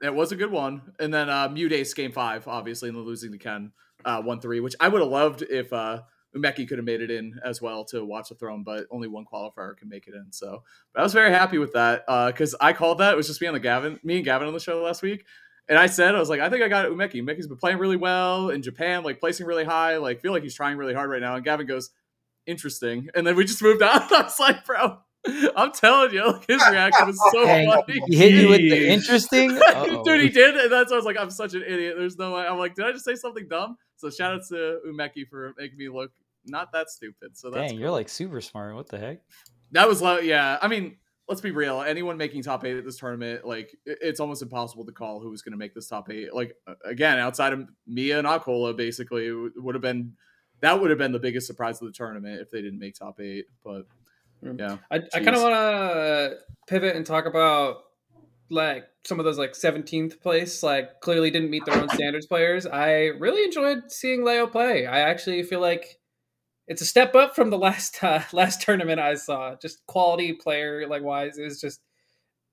[0.01, 0.81] It was a good one.
[0.99, 3.71] And then uh MuteAce game five, obviously, and then losing to Ken
[4.05, 6.01] uh one three, which I would have loved if uh
[6.35, 9.23] Umeki could have made it in as well to watch the throne, but only one
[9.31, 10.31] qualifier can make it in.
[10.31, 10.63] So
[10.93, 12.03] but I was very happy with that.
[12.07, 13.13] Uh because I called that.
[13.13, 15.25] It was just me on the Gavin, me and Gavin on the show last week.
[15.69, 17.23] And I said, I was like, I think I got Umeki.
[17.23, 20.55] Umeki's been playing really well in Japan, like placing really high, like feel like he's
[20.55, 21.35] trying really hard right now.
[21.35, 21.91] And Gavin goes,
[22.45, 23.09] interesting.
[23.15, 23.89] And then we just moved on.
[24.11, 24.97] I was like, bro,
[25.55, 28.01] I'm telling you, like, his reaction was so Dang, funny.
[28.07, 29.49] He hit you with the interesting.
[30.03, 31.95] Dude, he did, and that's why I was like, I'm such an idiot.
[31.97, 32.45] There's no way.
[32.45, 33.77] I'm like, did I just say something dumb?
[33.95, 36.11] So shout out to Umeki for making me look
[36.45, 37.37] not that stupid.
[37.37, 38.75] So that's Dang, you're like super smart.
[38.75, 39.21] What the heck?
[39.73, 40.57] that was like, yeah.
[40.61, 41.81] I mean, let's be real.
[41.81, 45.41] Anyone making top eight at this tournament, like, it's almost impossible to call who was
[45.41, 46.33] going to make this top eight.
[46.33, 50.13] Like, again, outside of Miya and acola, basically, it would have been
[50.63, 53.19] that would have been the biggest surprise of the tournament if they didn't make top
[53.19, 53.47] eight.
[53.65, 53.85] But
[54.41, 56.37] yeah, I, I kind of want to
[56.67, 57.79] pivot and talk about
[58.49, 62.65] like some of those like 17th place like clearly didn't meet their own standards players.
[62.65, 64.87] I really enjoyed seeing leo play.
[64.87, 65.99] I actually feel like
[66.67, 69.55] it's a step up from the last uh, last tournament i saw.
[69.61, 71.81] Just quality player like wise is just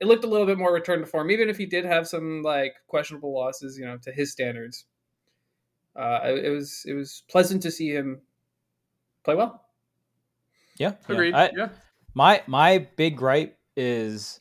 [0.01, 2.43] it looked a little bit more return to form even if he did have some
[2.43, 4.87] like questionable losses you know to his standards
[5.97, 8.21] uh it, it was it was pleasant to see him
[9.25, 9.65] play well
[10.79, 11.15] Yeah, yeah.
[11.15, 11.35] agreed.
[11.35, 11.69] I- yeah,
[12.15, 14.41] my my big gripe is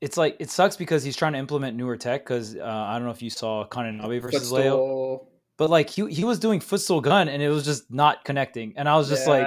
[0.00, 3.04] it's like it sucks because he's trying to implement newer tech because uh, I don't
[3.04, 5.26] know if you saw Kaninabe versus Leo,
[5.58, 8.88] but like he he was doing footstool gun and it was just not connecting, and
[8.88, 9.46] I was just like.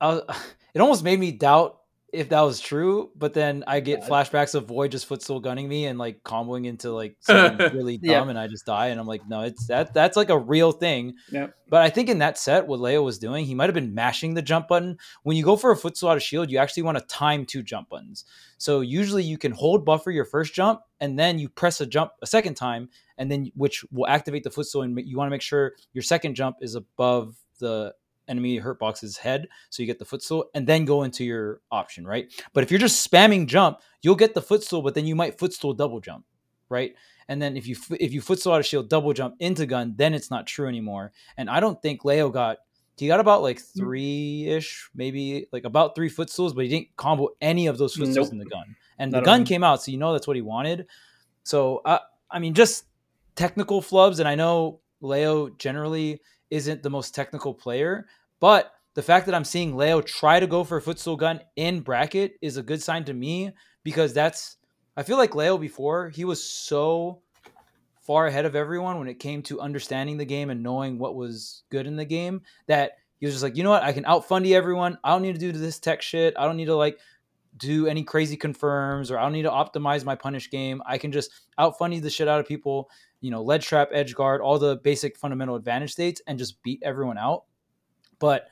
[0.00, 0.22] I was,
[0.74, 1.80] it almost made me doubt
[2.14, 3.10] if that was true.
[3.16, 6.90] But then I get flashbacks of Void just footstool gunning me and like comboing into
[6.92, 8.28] like something really dumb, Yeah.
[8.30, 11.14] and I just die, and I'm like, no, it's that that's like a real thing.
[11.30, 11.54] Yep.
[11.68, 14.34] But I think in that set, what Leo was doing, he might have been mashing
[14.34, 14.98] the jump button.
[15.24, 17.62] When you go for a footstool out of shield, you actually want to time two
[17.62, 18.24] jump buttons.
[18.58, 22.12] So usually you can hold buffer your first jump, and then you press a jump
[22.22, 22.88] a second time,
[23.18, 24.82] and then which will activate the footstool.
[24.82, 27.94] And you want to make sure your second jump is above the
[28.28, 32.06] enemy hurt box's head, so you get the footstool, and then go into your option,
[32.06, 32.32] right?
[32.52, 35.74] But if you're just spamming jump, you'll get the footstool, but then you might footstool
[35.74, 36.24] double jump,
[36.68, 36.94] right?
[37.28, 40.12] And then if you if you footstool out of shield, double jump into gun, then
[40.14, 41.12] it's not true anymore.
[41.36, 42.58] And I don't think Leo got
[42.96, 47.30] he got about like three ish, maybe like about three footstools, but he didn't combo
[47.40, 48.32] any of those footstools Nope.
[48.32, 48.76] in the gun.
[48.98, 50.86] And Not the gun came out, so you know that's what he wanted.
[51.42, 51.98] So uh,
[52.30, 52.84] I mean, just
[53.36, 56.20] technical flubs, and I know Leo generally
[56.54, 58.06] isn't the most technical player,
[58.38, 61.80] but the fact that I'm seeing Leo try to go for a footstool gun in
[61.80, 63.50] bracket is a good sign to me
[63.82, 64.56] because that's
[64.96, 67.22] I feel like Leo before he was so
[68.02, 71.64] far ahead of everyone when it came to understanding the game and knowing what was
[71.70, 74.54] good in the game that he was just like, you know what, I can outfundy
[74.54, 74.96] everyone.
[75.02, 76.34] I don't need to do this tech shit.
[76.38, 77.00] I don't need to like
[77.56, 80.82] do any crazy confirms or I don't need to optimize my punish game.
[80.86, 82.90] I can just outfundy the shit out of people,
[83.20, 86.82] you know, ledge trap, edge guard, all the basic fundamental advantage states and just beat
[86.82, 87.44] everyone out.
[88.18, 88.48] But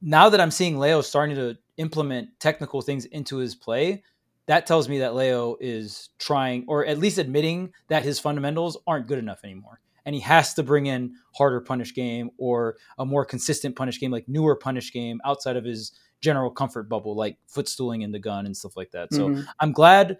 [0.00, 4.02] now that I'm seeing Leo starting to implement technical things into his play,
[4.46, 9.06] that tells me that Leo is trying, or at least admitting that his fundamentals aren't
[9.06, 9.80] good enough anymore.
[10.04, 14.10] And he has to bring in harder punish game or a more consistent punish game,
[14.10, 15.92] like newer punish game outside of his
[16.22, 19.12] general comfort bubble, like footstooling in the gun and stuff like that.
[19.14, 19.46] So Mhm.
[19.60, 20.18] I'm glad,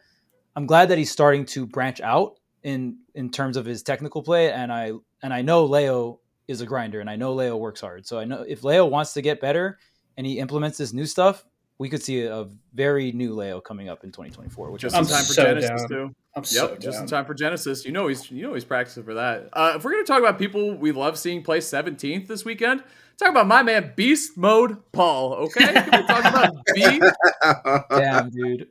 [0.56, 4.52] I'm glad that he's starting to branch out in in terms of his technical play.
[4.52, 4.92] And I
[5.22, 8.06] and I know Leo is a grinder, and I know Leo works hard.
[8.06, 9.78] So I know if Leo wants to get better
[10.16, 11.46] and he implements this new stuff,
[11.82, 14.70] we could see a very new Leo coming up in 2024.
[14.70, 15.88] Which is just I'm in time for so Genesis down.
[15.88, 16.14] too.
[16.34, 17.02] I'm Yep, so just down.
[17.02, 17.84] in time for Genesis.
[17.84, 19.48] You know he's you know he's practicing for that.
[19.52, 22.84] Uh, if we're gonna talk about people we love seeing play 17th this weekend,
[23.18, 25.34] talk about my man Beast Mode Paul.
[25.34, 27.00] Okay, can we talk about B
[27.90, 28.68] damn, dude.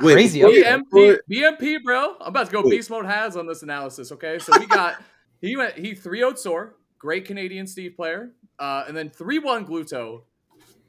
[0.00, 1.18] Wait, Crazy before- update.
[1.30, 2.16] BMP BMP bro?
[2.20, 2.70] I'm about to go Wait.
[2.70, 4.12] Beast Mode has on this analysis.
[4.12, 4.96] Okay, so we got
[5.40, 9.66] he went he 3 0 Soar, great Canadian Steve player, uh, and then 3 1
[9.66, 10.22] Gluto.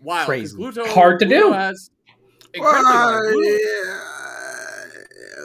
[0.01, 0.57] Wild, 'cause Crazy.
[0.57, 1.51] Gluto Hard to Gluto do.
[1.53, 1.89] Has
[2.53, 2.91] incredibly.
[3.33, 3.43] Well,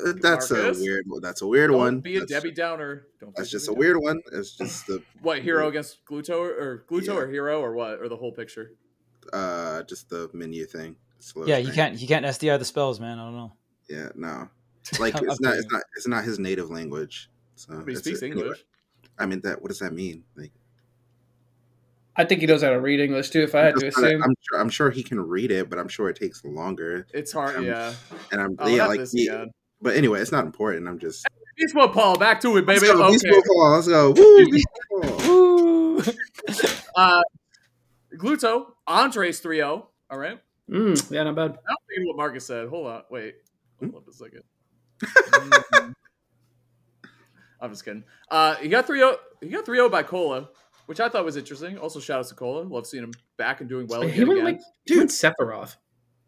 [0.07, 0.79] yeah, that's Marcus?
[0.79, 1.05] a weird.
[1.07, 1.21] one.
[1.23, 2.01] That's a weird Don't one.
[2.01, 3.07] be a that's, Debbie Downer.
[3.21, 4.21] Don't be that's just a Debbie weird one.
[4.33, 7.15] It's just the What hero against Gluto or Gluto Yeah.
[7.15, 8.73] or hero or what or the whole picture?
[9.33, 10.95] uh just the menu thing.
[11.19, 11.77] It's a little Yeah, you strange.
[11.77, 13.19] can't you can't SDI the spells, man.
[13.19, 13.53] I don't know.
[13.89, 14.49] Yeah, no.
[15.01, 15.57] Like it's not.
[15.57, 15.83] It's not.
[15.97, 17.29] It's not his native language.
[17.57, 18.27] So But he speaks it.
[18.27, 18.65] Anyway, English.
[19.19, 19.61] I mean, that.
[19.61, 20.23] What does that mean?
[20.37, 20.53] Like,
[22.19, 23.43] I think he knows how to read English too.
[23.43, 24.59] If I had to assume, I'm sure.
[24.61, 27.07] I'm sure he can read it, but I'm sure it takes longer.
[27.12, 27.93] It's hard, Um, yeah.
[28.33, 29.01] And I'm Oh, yeah, not like.
[29.01, 29.51] this he- again.
[29.83, 30.89] but anyway, it's not important.
[30.89, 31.27] I'm just.
[31.59, 32.87] Beast Mode Paul, back to it, baby.
[32.89, 33.03] Let's go.
[33.05, 33.12] Okay.
[33.12, 34.11] Beast Mode, Let's go.
[34.12, 35.27] Woo, Beast Mode.
[35.27, 36.03] Woo!
[36.97, 37.23] Uh,
[38.17, 39.89] Gluto, Andres 3 0.
[40.11, 40.39] All right.
[40.71, 41.51] Mm, yeah, not bad.
[41.69, 42.69] I'm thinking what Marcus said.
[42.69, 43.03] Hold on.
[43.11, 43.37] Wait.
[43.81, 43.91] Hmm?
[43.91, 44.43] Hold up a second.
[45.03, 45.95] Mm.
[47.61, 48.05] I'm just kidding.
[48.31, 49.17] Uh, he got 3 0.
[49.41, 50.49] He got 3 0 by Cola,
[50.87, 51.78] which I thought was interesting.
[51.78, 52.62] Also, shout out to Cola.
[52.62, 54.03] Love seeing him back and doing well.
[54.03, 54.45] he went again.
[54.45, 55.76] like he went Sephiroth.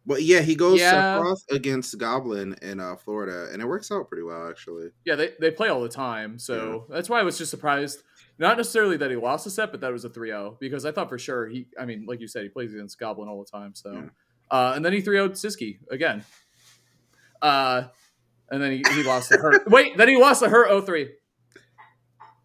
[0.07, 1.19] But yeah, he goes Yeah.
[1.19, 4.89] Sephiroth against Goblin in uh, Florida, and it works out pretty well actually.
[5.05, 8.03] Yeah, they, they play all the time, so that's why I was just surprised.
[8.39, 10.93] Not necessarily that he lost a set, but that it was a 3-0 because I
[10.93, 11.67] thought for sure he.
[11.79, 13.75] I mean, like you said, he plays against Goblin all the time.
[13.75, 14.03] So, Yeah.
[14.51, 16.25] uh, and then he 3-0'd Siski again.
[17.43, 17.85] Uh,
[18.51, 19.69] and then he, he lost to Hurt.
[19.71, 21.09] Wait, then he lost to Hurt 0-3.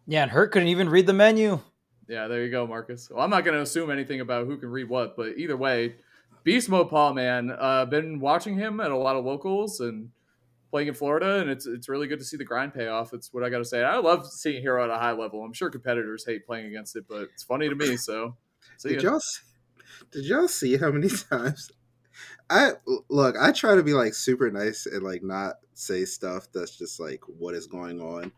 [0.06, 1.60] Yeah, and Hurt couldn't even read the menu.
[2.08, 3.10] Yeah, there you go, Marcus.
[3.10, 5.96] Well, I'm not going to assume anything about who can read what, but either way,
[6.42, 10.10] Beast Mode Paul, man, uh, been watching him at a lot of locals and
[10.70, 13.14] playing in Florida, and it's it's really good to see the grind pay off.
[13.14, 13.82] It's what I got to say.
[13.82, 15.42] I love seeing Hero at a high level.
[15.42, 17.96] I'm sure competitors hate playing against it, but it's funny to me.
[17.96, 18.36] So,
[18.76, 19.12] see Did ya.
[19.12, 19.42] y'all see,
[20.10, 21.70] did y'all see how many times
[22.50, 22.72] I
[23.08, 23.36] look?
[23.40, 27.20] I try to be like super nice and like not say stuff that's just like
[27.26, 28.32] what is going on.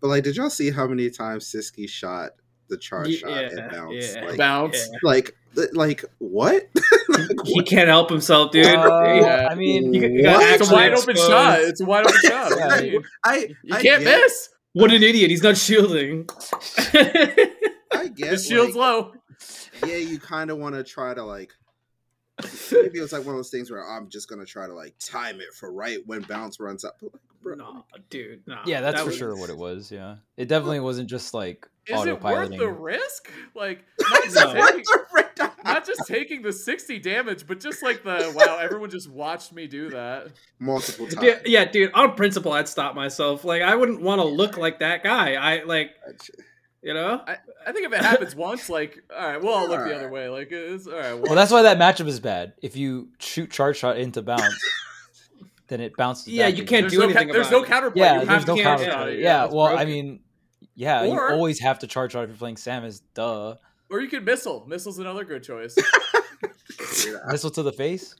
[0.00, 2.32] But like, did y'all see how many times Siski shot
[2.72, 4.14] the charge shot yeah, and bounced?
[4.16, 4.24] yeah.
[4.24, 4.88] Like, bounce.
[4.90, 4.98] Yeah.
[5.02, 6.68] like, th- like what?
[7.44, 8.66] He can't help himself, dude.
[8.66, 9.48] Uh, Yeah.
[9.50, 11.60] I mean, You- you got It's a actually wide open shot.
[11.60, 12.52] It's a wide open shot.
[12.56, 14.48] Yeah, I mean, I you I can't get, miss.
[14.74, 15.28] What an idiot!
[15.30, 16.26] He's not shielding.
[16.94, 19.12] I get The shield's like, low.
[19.86, 21.52] yeah, you kind of want to try to like.
[22.72, 25.40] Maybe it's like one of those things where I'm just gonna try to like time
[25.40, 26.96] it for right when bounce runs up.
[27.00, 28.42] But, like, bro, no, dude.
[28.46, 28.58] No.
[28.66, 29.90] yeah, that's That for was- sure what it was.
[29.92, 33.30] Yeah, it definitely wasn't just like Is it worth the risk?
[33.54, 34.66] Like, not just, No.
[34.66, 34.84] taking,
[35.64, 39.66] not just taking the 60 damage, but just like the wow, everyone just watched me
[39.66, 40.28] do that.
[40.58, 41.26] multiple times.
[41.26, 41.92] Yeah, yeah, dude.
[41.94, 43.44] On principle, I'd stop myself.
[43.44, 45.34] Like, I wouldn't want to look like that guy.
[45.34, 45.90] I like,
[46.82, 47.22] you know.
[47.26, 49.94] I I think if it happens once, like, all right, well, I'll look the Alright.
[49.96, 50.28] other way.
[50.28, 51.14] Like, it's all right.
[51.14, 52.54] Well, that's why that matchup is bad.
[52.62, 54.54] If you shoot charge shot into bounce,
[55.68, 56.28] then it bounces.
[56.28, 57.92] Yeah, back you can't do no, anything ca- there's about no it.
[57.92, 57.96] counterplay.
[57.96, 58.92] Yeah, you there's have no to can't- counter.
[58.92, 60.20] shot Yeah, yeah it's well, I mean,
[60.74, 63.00] yeah, Or- you always have to charge shot if you're playing Samus.
[63.14, 63.54] Duh.
[63.90, 64.64] Or you could missile.
[64.66, 65.76] Missile's another good choice.
[67.30, 68.14] Missile to the face.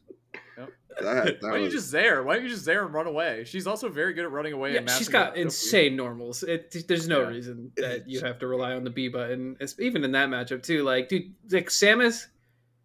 [1.01, 2.23] That, that Why don't you was- just there?
[2.23, 3.45] Why don't you just there and run away?
[3.45, 4.73] She's also very good at running away.
[4.73, 5.43] Yeah, and she's mapping got out Goku.
[5.43, 6.43] insane normals.
[6.43, 7.29] It, there's no Yeah.
[7.29, 10.63] reason that you have to rely on the B button, It's- even in that matchup
[10.63, 10.83] too.
[10.85, 12.27] Like, dude, like Samus,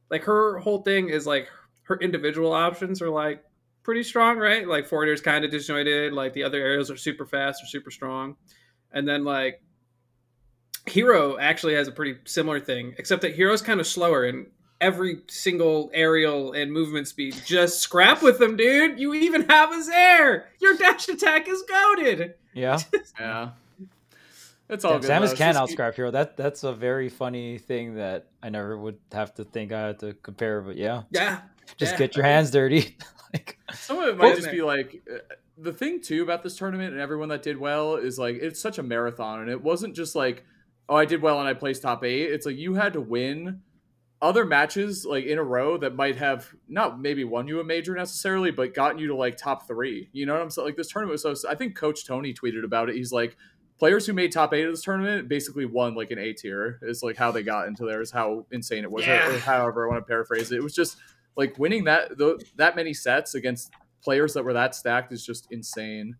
[0.09, 1.49] like her whole thing is like
[1.83, 3.43] her individual options are like
[3.83, 4.67] pretty strong, right?
[4.67, 6.13] Like forwarder's kind of disjointed.
[6.13, 8.35] Like the other areas are super fast or super strong,
[8.91, 9.61] and then like
[10.85, 14.47] Hero actually has a pretty similar thing, except that Hero's kind of slower and
[14.79, 17.35] every single aerial and movement speed.
[17.45, 18.99] Just scrap with them, dude.
[18.99, 20.47] You even have his air.
[20.61, 22.35] Your dash attack is goaded.
[22.53, 22.79] Yeah,
[23.19, 23.49] Yeah.
[24.69, 25.09] It's all yeah good.
[25.09, 26.11] Samus can She's- outscrap hero.
[26.11, 29.99] That that's a very funny thing that I never would have to think I had
[29.99, 30.61] to compare.
[30.61, 31.39] But yeah, Yeah.
[31.77, 31.97] just Yeah.
[31.97, 32.97] get your hands dirty.
[33.33, 35.19] like, Some of it might Well, just be like uh,
[35.57, 38.77] the thing too about this tournament and everyone that did well is like it's such
[38.77, 40.43] a marathon and it wasn't just like
[40.89, 42.23] oh I did well and I placed top eight.
[42.29, 43.61] It's like you had to win
[44.21, 47.95] other matches like in a row that might have not maybe won you a major
[47.95, 50.09] necessarily, but gotten you to like top three.
[50.13, 50.65] You know what I'm saying?
[50.65, 51.49] Like this tournament was so.
[51.49, 52.95] I think Coach Tony tweeted about it.
[52.95, 53.35] He's like.
[53.79, 56.79] Players who made top eight of this tournament basically won like an A tier.
[56.81, 58.01] Is like how they got into there.
[58.01, 59.05] Is how insane it was.
[59.05, 59.29] Yeah.
[59.29, 60.55] Or, however, I want to paraphrase it.
[60.55, 60.97] It was just
[61.35, 65.47] like winning that th- that many sets against players that were that stacked is just
[65.51, 66.15] insane.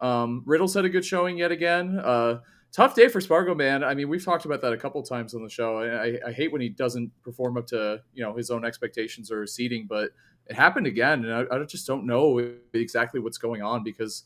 [0.00, 1.98] Um, Riddles had a good showing yet again.
[1.98, 2.38] Uh,
[2.72, 3.84] tough day for Spargo, man.
[3.84, 5.78] I mean, we've talked about that a couple times on the show.
[5.78, 9.46] I, I, hate when he doesn't perform up to you know his own expectations or
[9.46, 10.10] seeding, but
[10.46, 14.24] it happened again, and I, I just don't know exactly what's going on because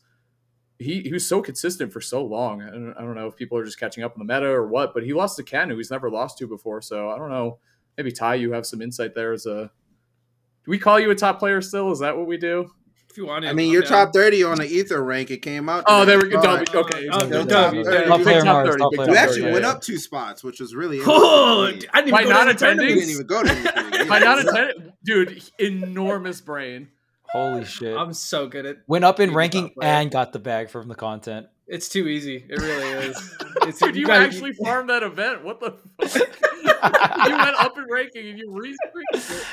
[0.79, 2.61] he, he was so consistent for so long.
[2.61, 4.67] I don't, I don't know if people are just catching up on the meta or
[4.67, 6.81] what, but he lost to Ken, who he's never lost to before.
[6.81, 7.59] So I don't know.
[7.97, 9.71] Maybe Ty, you have some insight there as a.
[10.65, 11.91] Do we call you a top player still?
[11.91, 12.69] Is that what we do?
[13.17, 13.49] If you want to.
[13.49, 15.31] I mean, you're top 30 on the Ether rank.
[15.31, 15.85] It came out.
[15.87, 16.11] Oh, today.
[16.11, 16.41] there we go.
[16.43, 16.65] Sorry.
[16.65, 17.01] W- Okay.
[17.01, 18.07] You're W, top 30.
[18.07, 19.97] Top Big player top 30, top big player You actually 30, went yeah, up two
[19.97, 22.87] spots, which was really Oh, I didn't By even go to non-attending?
[22.89, 23.71] Didn't even go to anything.
[23.75, 23.97] yeah.
[23.97, 24.03] Yeah.
[24.07, 26.89] By not attending, dude, enormous brain.
[27.31, 27.97] holy shit!
[27.97, 28.75] I'm so good at.
[28.75, 28.81] It.
[28.87, 31.47] Went up in ranking and got the bag from the content.
[31.65, 32.45] It's too easy.
[32.47, 33.35] It really is.
[33.63, 35.43] It's, Dude, you gotta- actually farmed that event.
[35.43, 35.71] What the
[36.07, 37.27] fuck?
[37.27, 39.45] you went up in ranking and you re-streamed it.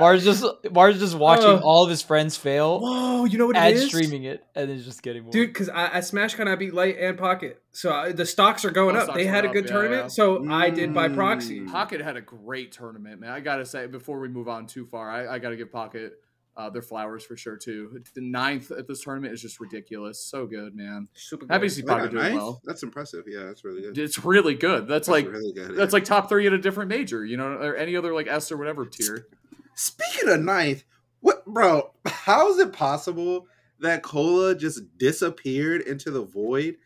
[0.00, 1.60] Marss just Marss just watching Oh.
[1.62, 4.80] all of his friends fail Whoa, you know what it and streaming it, and then
[4.82, 5.32] just getting more.
[5.32, 8.64] Dude, because I, I Smash Con, I beat Light and Pocket, so I, the stocks
[8.64, 9.14] are going Oh, up.
[9.14, 10.08] They had a good up, yeah, tournament, yeah.
[10.08, 11.60] so I did by proxy.
[11.60, 11.70] Mm.
[11.70, 13.30] Pocket had a great tournament, man.
[13.30, 16.14] I gotta say, before we move on too far, I, I gotta give Pocket
[16.54, 18.02] uh, their flowers for sure too.
[18.14, 20.22] The ninth at this tournament is just ridiculous.
[20.22, 21.08] So good, man.
[21.14, 21.68] Super Happy good.
[21.70, 22.34] to see They Pocket doing ninth?
[22.34, 22.60] well.
[22.64, 23.24] That's impressive.
[23.26, 23.96] Yeah, that's really good.
[23.96, 24.86] It's really good.
[24.86, 25.74] That's, like really good.
[25.76, 25.96] that's yeah.
[25.96, 28.58] like top three at a different major, you know, or any other like S or
[28.58, 29.28] whatever tier.
[29.74, 30.84] Speaking of ninth,
[31.20, 31.92] what, bro?
[32.06, 33.46] How is it possible
[33.80, 36.76] that Cola just disappeared into the void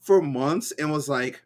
[0.00, 1.42] for months and was like,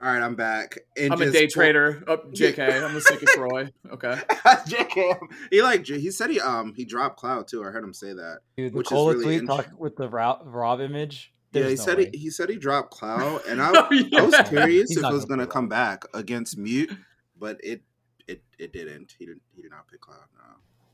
[0.00, 2.02] "All right, I'm back." And I'm a just day trader.
[2.06, 3.70] Oh, JK, I'm the sickest Roy.
[3.90, 4.14] Okay.
[4.44, 5.18] JK,
[5.50, 7.64] he like he said he um he dropped Cloud too.
[7.64, 8.40] I heard him say that.
[8.56, 11.32] Dude, the which is Cola really tweet int- talk with the Rob, Rob image.
[11.52, 12.10] Yeah, he no said way.
[12.12, 15.12] he, he said he dropped Cloud, and I, Oh, I was curious He's if it
[15.12, 16.90] was gonna gonna come back against Mute,
[17.38, 17.82] but it
[18.28, 19.14] it it didn't.
[19.18, 20.18] He didn't he did not pick Cloud.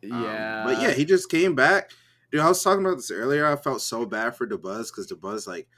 [0.03, 0.17] No.
[0.17, 1.91] Um, Yeah, but yeah, he just came back.
[2.31, 3.47] Dude, I was talking about this earlier.
[3.47, 5.69] I felt so bad for Dabuz because Dabuz like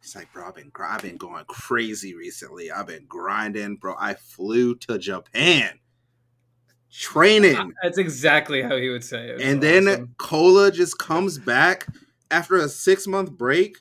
[0.00, 2.70] he's like, bro, I've been gr- I've been going crazy recently.
[2.70, 3.94] I've been grinding, bro.
[3.98, 5.78] I flew to Japan
[6.92, 7.72] training.
[7.82, 9.40] That's exactly how he would say it.
[9.40, 10.14] And It's then.
[10.18, 11.86] Cola just comes back
[12.30, 13.78] after a six month break,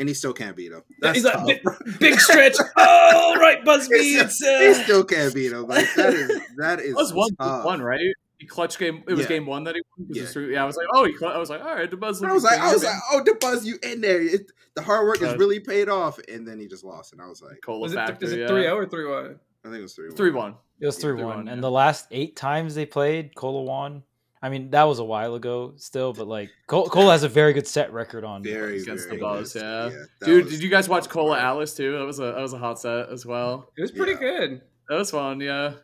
[0.00, 0.82] and he still can't beat him.
[1.00, 1.46] That's He's like, tough.
[1.46, 2.56] big, big stretch.
[2.76, 3.98] Oh, right, Busby.
[3.98, 5.66] He's- It's he uh, still can't beat him.
[5.66, 7.64] Like that is that is It was one tough.
[7.64, 8.00] one, right?
[8.38, 9.04] He clutch game.
[9.06, 9.28] It was Yeah.
[9.28, 10.08] game one that he won.
[10.08, 10.22] 'Cause Yeah.
[10.24, 10.46] it's true.
[10.50, 11.16] Yeah, I was like, oh, he.
[11.16, 12.26] Cl- I was like, all right, Dabuz.
[12.26, 14.20] I was like, I was like, oh, Dabuz, you in there?
[14.20, 17.20] It, the hard work has Uh, really paid off, and then he just lost, and
[17.20, 18.24] I was like, Cola was it, factor.
[18.24, 18.46] is it yeah.
[18.48, 19.24] 3 0 or 3 1?
[19.62, 20.06] I think it was three.
[20.08, 20.16] one.
[20.16, 20.54] Three one.
[20.80, 21.38] It was Yeah, one.
[21.40, 21.60] and yeah.
[21.60, 24.04] the last eight times they played, Cola won.
[24.42, 27.52] I mean, that was a while ago, still, but like Cole, Cola has a very
[27.52, 28.42] good set record on.
[28.42, 29.62] Very Against very Dabuz, good.
[29.62, 29.88] yeah.
[30.20, 31.44] that Dude, was- did you guys watch that was Cola hard.
[31.44, 31.92] Alice too?
[31.98, 33.70] That was a that was a hot set as well.
[33.76, 34.18] It was pretty Yeah.
[34.38, 34.62] good.
[34.88, 35.74] That was fun, yeah.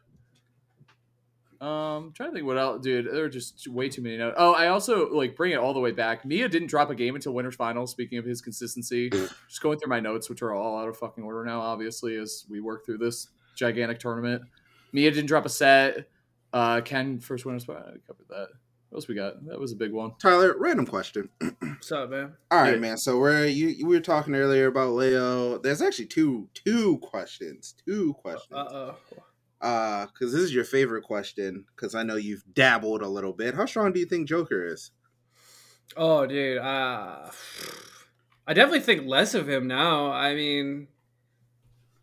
[1.59, 3.07] Um, trying to think what else, dude.
[3.07, 4.37] There were just way too many notes.
[4.39, 6.25] Oh, I also like bring it all the way back.
[6.27, 7.91] Miya didn't drop a game until winners finals.
[7.91, 9.09] Speaking of his consistency,
[9.49, 12.45] just going through my notes, which are all out of fucking order now, obviously, as
[12.51, 14.43] we work through this gigantic tournament.
[14.93, 16.09] Miya didn't drop a set.
[16.57, 17.69] Uh, Ken first winners.
[17.69, 17.75] I
[18.07, 18.49] covered that.
[18.89, 19.45] What else we got?
[19.47, 20.13] That was a big one.
[20.19, 21.29] Tyler, random question.
[21.61, 22.33] What's up, man?
[22.51, 22.81] All right, Yeah.
[22.81, 22.97] man.
[22.97, 25.59] So we're you, you we were talking earlier about Leo.
[25.59, 27.75] There's actually two two questions.
[27.87, 28.53] Two questions.
[28.59, 28.95] Uh oh.
[29.61, 31.67] Uh, because this is your favorite question.
[31.75, 33.55] Because I know you've dabbled a little bit.
[33.55, 34.93] How strong do you think Joker is?
[35.95, 36.59] Oh, dude.
[36.59, 37.31] Uh,
[38.47, 40.11] I definitely think less of him now.
[40.11, 40.89] I mean,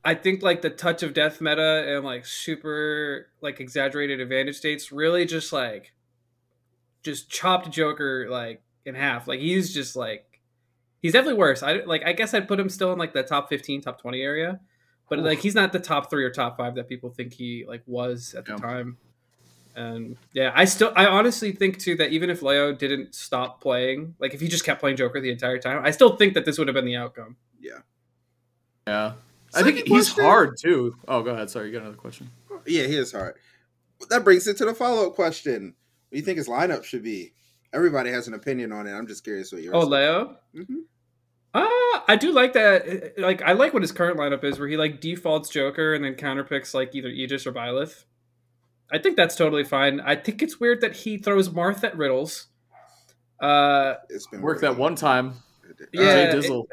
[0.05, 4.91] I think like the touch of death meta and like super like exaggerated advantage states
[4.91, 5.93] really just like
[7.03, 9.27] just chopped Joker like in half.
[9.27, 10.41] Like he's just like
[11.01, 11.63] he's definitely worse.
[11.63, 14.21] I like I guess I'd put him still in like the top 15, top 20
[14.21, 14.59] area.
[15.09, 17.83] But like he's not the top 3 or top 5 that people think he like
[17.85, 18.97] was at the time.
[19.75, 24.15] And yeah, I still I honestly think too that even if Leo didn't stop playing,
[24.19, 26.57] like if he just kept playing Joker the entire time, I still think that this
[26.57, 27.37] would have been the outcome.
[27.59, 27.79] Yeah.
[28.87, 29.13] Yeah,
[29.55, 30.23] I think Second he's question.
[30.23, 30.95] hard too.
[31.07, 31.49] Oh, go ahead.
[31.49, 32.29] Sorry, you got another question.
[32.65, 33.35] Yeah, he is hard.
[34.09, 35.63] That brings it to the follow up question.
[36.09, 37.33] What do you think his lineup should be?
[37.73, 38.91] Everybody has an opinion on it.
[38.93, 39.73] I'm just curious what yours.
[39.75, 40.37] Oh, Leo?
[40.53, 40.79] hmm
[41.53, 41.67] Uh,
[42.07, 43.13] I do like that.
[43.17, 46.15] Like, I like what his current lineup is, where he like defaults Joker and then
[46.15, 48.05] counterpicks like either Aegis or Byleth.
[48.91, 49.99] I think that's totally fine.
[50.01, 52.47] I think it's weird that he throws Marth at riddles.
[53.39, 55.33] Uh, It's been Worked that one time.
[55.91, 56.65] Yeah, Jay it- Dizzle.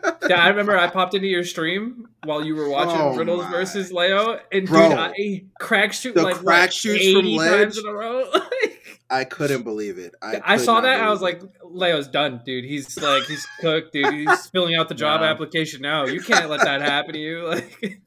[0.35, 3.51] yeah, I remember I popped into your stream while you were watching Oh Riddles my.
[3.51, 4.89] versus Leo, and Bro.
[4.89, 7.77] dude, I crack shoot The like crack what, shoots 80 from times ledge?
[7.77, 8.31] in a row.
[9.09, 10.15] I couldn't believe it.
[10.21, 11.01] I, I saw that.
[11.01, 12.63] I was like, Leo's done, dude.
[12.63, 14.13] He's like, he's cooked, dude.
[14.13, 16.05] He's filling out the job application now.
[16.05, 17.45] You can't let that happen to you.
[17.47, 18.01] Like,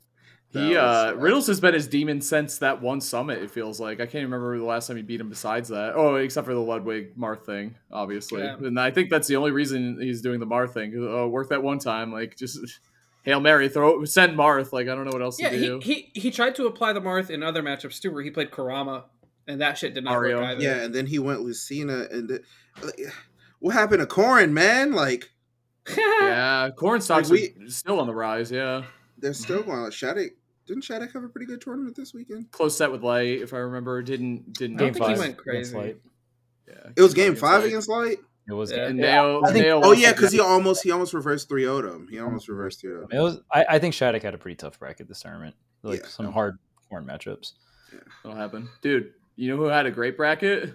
[0.54, 3.42] He was- uh Riddles has been his demon since that one summit.
[3.42, 5.28] It feels like I can't remember the last time he beat him.
[5.28, 8.42] Besides that, oh, except for the Ludwig Marth thing, obviously.
[8.42, 8.56] Yeah.
[8.56, 10.94] And I think that's the only reason he's doing the Marth thing.
[10.96, 12.12] Oh, worked that one time.
[12.12, 12.58] Like just
[13.24, 14.72] hail mary, throw send Marth.
[14.72, 15.80] Like I don't know what else yeah, to he, do.
[15.82, 19.04] he he tried to apply the Marth in other matchups too, where he played Karama,
[19.48, 20.36] and that shit did not Mario.
[20.40, 20.62] work either.
[20.62, 22.42] Yeah, and then he went Lucina, and the,
[22.82, 23.00] like,
[23.58, 24.92] what happened to Corrin, man?
[24.92, 25.30] Like
[25.96, 28.50] yeah, corn stocks Like, are still on the rise.
[28.50, 28.84] Yeah,
[29.18, 29.80] they're still going.
[29.80, 30.30] Like, Shattuck
[30.66, 32.50] didn't Shattuck have a pretty good tournament this weekend?
[32.52, 34.02] close set with Light, if I remember.
[34.02, 35.42] Didn't didn't I Game don't think he five went against
[35.72, 35.76] crazy.
[35.76, 36.00] Light.
[36.68, 37.66] Yeah, It was game against five Light.
[37.68, 38.18] against Light.
[38.48, 38.70] It was.
[38.70, 38.86] Yeah.
[38.86, 41.62] And Yeah, Nao, I think- Nao Oh yeah, because he almost he almost reversed 3
[41.64, 42.08] 0'd.
[42.10, 43.40] He almost reversed 3 0 It was.
[43.52, 45.54] I, I think Shattuck had a pretty tough bracket this tournament.
[45.82, 46.08] Like Yeah.
[46.08, 46.58] some hard
[46.88, 47.52] corn matchups.
[48.22, 49.12] That'll happen, dude.
[49.36, 50.74] You know who had a great bracket?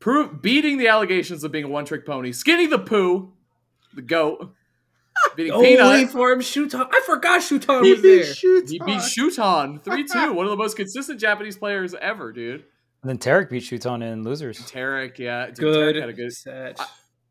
[0.00, 2.32] Prove beating the allegations of being a one-trick pony.
[2.32, 3.32] Skinny the Pooh,
[3.94, 4.52] the goat,
[5.36, 6.10] beating Oh, wait Peanut.
[6.10, 6.88] for him, Shuton.
[6.92, 8.34] I forgot Shuton He was beat there.
[8.34, 8.70] Shuton.
[8.70, 10.32] He beat Shuton three two.
[10.34, 12.64] One of the most consistent Japanese players ever, dude.
[13.02, 14.64] And then Tarik beat Shuton in losers.
[14.70, 16.32] Tarik, yeah, dude, Good, Tarik had a good.
[16.32, 16.80] set.
[16.80, 16.86] I-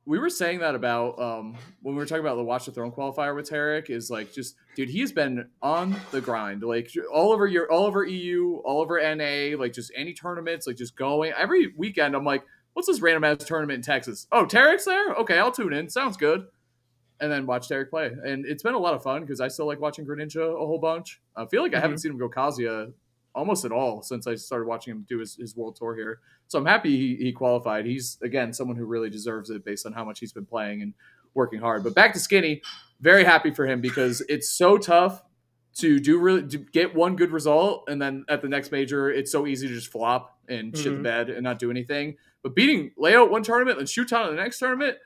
[0.06, 2.92] We were saying that about um when we were talking about the Watch the Throne
[2.92, 3.90] qualifier with Tarik.
[3.92, 7.86] Is like just dude, he has been on the grind, like all over your all
[7.86, 12.16] over EU, all over NA, like just any tournaments, like just going every weekend.
[12.16, 14.26] I'm like, what's this random ass tournament in Texas?
[14.32, 15.14] Oh, Tarik's there.
[15.14, 15.88] Okay, I'll tune in.
[15.88, 16.46] Sounds good.
[17.22, 19.68] And then watch Tarik play, and it's been a lot of fun because I still
[19.68, 21.22] like watching Greninja a whole bunch.
[21.36, 22.92] I feel like I haven't seen him go Kazuya
[23.36, 26.20] almost at all since I started watching him do his, his world tour here.
[26.48, 27.86] So I'm happy he, he qualified.
[27.86, 30.94] He's again someone who really deserves it based on how much he's been playing and
[31.36, 31.84] working hard.
[31.84, 32.62] But back to Skinny,
[33.00, 35.22] very happy for him because it's so tough
[35.76, 39.32] to do really to get one good result and then at the next major it's
[39.32, 41.04] so easy to just flop and shit the Mhm.
[41.04, 42.18] bed and not do anything.
[42.44, 44.98] But beating Leo at one tournament and Shuton the next tournament,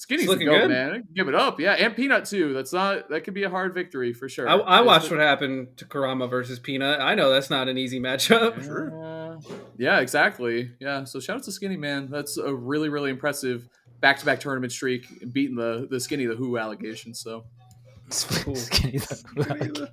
[0.00, 0.70] Skinny's looking goat, good.
[0.70, 1.08] man.
[1.14, 1.72] Give it up, yeah.
[1.74, 2.54] And Peanut too.
[2.54, 4.48] That's not that could be a hard victory for sure.
[4.48, 7.00] I, I watched the- what happened to Karama versus Peanut.
[7.00, 8.56] I know that's not an easy matchup.
[8.66, 9.38] Yeah.
[9.76, 10.70] Yeah, exactly.
[10.80, 11.04] Yeah.
[11.04, 12.08] So shout out to Skinny Man.
[12.10, 13.68] That's a really, really impressive
[14.00, 17.12] back-to-back tournament streak, beating the the Skinny the Who allegation.
[17.14, 17.44] So
[18.10, 19.86] Skinny the- Who.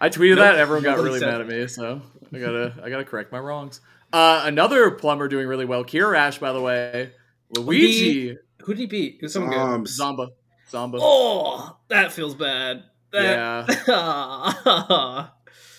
[0.00, 0.54] I tweeted Nope, that.
[0.56, 1.68] Everyone got really mad at me.
[1.68, 2.02] So
[2.34, 3.80] I gotta I gotta correct my wrongs.
[4.12, 5.84] Uh, another plumber doing really well.
[5.84, 7.12] Kirash, by the way.
[7.50, 9.16] Luigi, Who did he beat?
[9.16, 9.60] It was someone good.
[9.60, 10.28] Um, Zamba,
[10.70, 10.98] Zamba.
[11.00, 12.84] Oh, that feels bad.
[13.12, 13.66] yeah.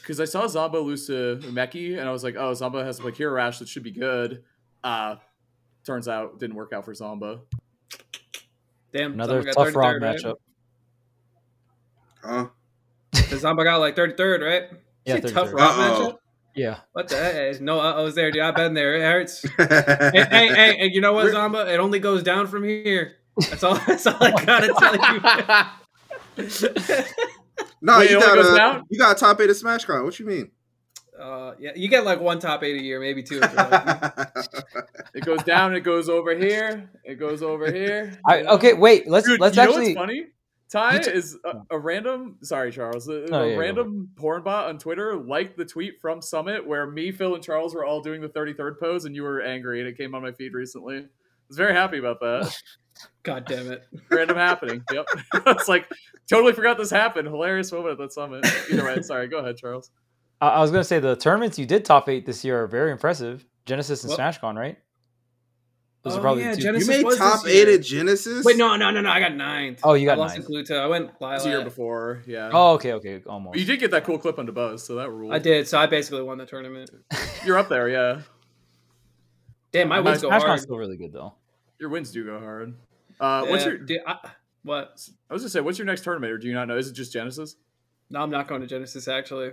[0.01, 3.01] Because I saw Zomba lose to Meki, and I was like, oh, Zomba has to
[3.01, 4.41] play Kira Rash, that should be good.
[4.81, 5.17] Uh,
[5.85, 7.41] turns out it didn't work out for Zomba.
[8.93, 10.15] Damn, Another Zamba got tough round right?
[10.15, 10.35] matchup.
[12.23, 12.47] huh?
[13.13, 14.79] Zomba got like 33rd, right?
[15.05, 15.53] Yeah, Is it tough 33rd.
[15.55, 16.17] round matchup?
[16.57, 16.79] Yeah.
[16.93, 17.61] What the heck?
[17.61, 18.41] No I was there, dude.
[18.41, 18.95] I've been there.
[18.95, 19.43] It hurts.
[19.57, 19.67] hey,
[20.11, 21.71] hey, hey, hey, you know what, Zamba?
[21.71, 23.17] It only goes down from here.
[23.37, 23.75] That's all.
[23.87, 25.21] That's all I gotta tell you.
[27.81, 30.03] no, Wait, it you got goes a you got a top eight of Smash Con.
[30.03, 30.49] What you mean?
[31.19, 33.39] uh, yeah, you get like one top eight a year, maybe two.
[33.41, 34.29] if you're lucky.
[35.13, 38.19] It goes down, it goes over here, it goes over here.
[38.27, 39.07] I, okay, wait.
[39.07, 39.95] Let's Dude, let's you know actually.
[39.95, 40.27] what's funny?
[40.69, 41.59] Ty t- is a, hmm.
[41.71, 42.37] a random.
[42.41, 43.07] Sorry, Charles.
[43.07, 46.85] A, No, a yeah, random porn bot on Twitter liked the tweet from Summit where
[46.87, 49.87] me, Phil, and Charles were all doing the 33rd pose, and you were angry, and
[49.87, 50.97] it came on my feed recently.
[50.97, 51.05] I
[51.47, 52.53] was very happy about that.
[53.23, 53.83] God damn it.
[54.09, 54.83] random happening.
[54.91, 55.05] Yep.
[55.47, 55.87] it's like
[56.29, 57.27] totally forgot this happened.
[57.27, 58.45] Hilarious moment at that summit.
[58.71, 59.27] Either way, sorry.
[59.27, 59.91] Go ahead, Charles.
[60.41, 62.91] I, I was gonna say the tournaments you did top eight this year are very
[62.91, 63.45] impressive.
[63.65, 64.77] Genesis and Well- SmashCon, right?
[66.03, 66.61] Those Oh, are probably yeah, two.
[66.61, 67.77] Genesis- you made was top this eight year.
[67.77, 68.45] at Genesis.
[68.45, 69.09] Wait, no, no, no, no.
[69.09, 69.81] I got ninth.
[69.83, 70.49] Oh, you I got lost ninth.
[70.49, 70.79] in Gluto.
[70.79, 72.23] I went It was the year before.
[72.25, 72.49] Yeah.
[72.53, 73.57] Oh, okay, okay, But almost.
[73.59, 75.33] you did get that cool clip on Dabuz, so that ruled.
[75.33, 76.89] I did, so I basically won the tournament.
[77.45, 78.21] You're up there, yeah.
[79.73, 80.59] Damn, my My wins go SmashCon's hard.
[80.61, 81.33] still really good though.
[81.79, 82.73] Your wins do go hard.
[83.19, 83.77] Uh, what's your?
[83.77, 84.17] dude, I,
[84.63, 85.07] what?
[85.29, 86.77] I was gonna say, what's your next tournament, or do you not know?
[86.77, 87.55] Is it just Genesis?
[88.09, 89.51] No, I'm not going to Genesis actually.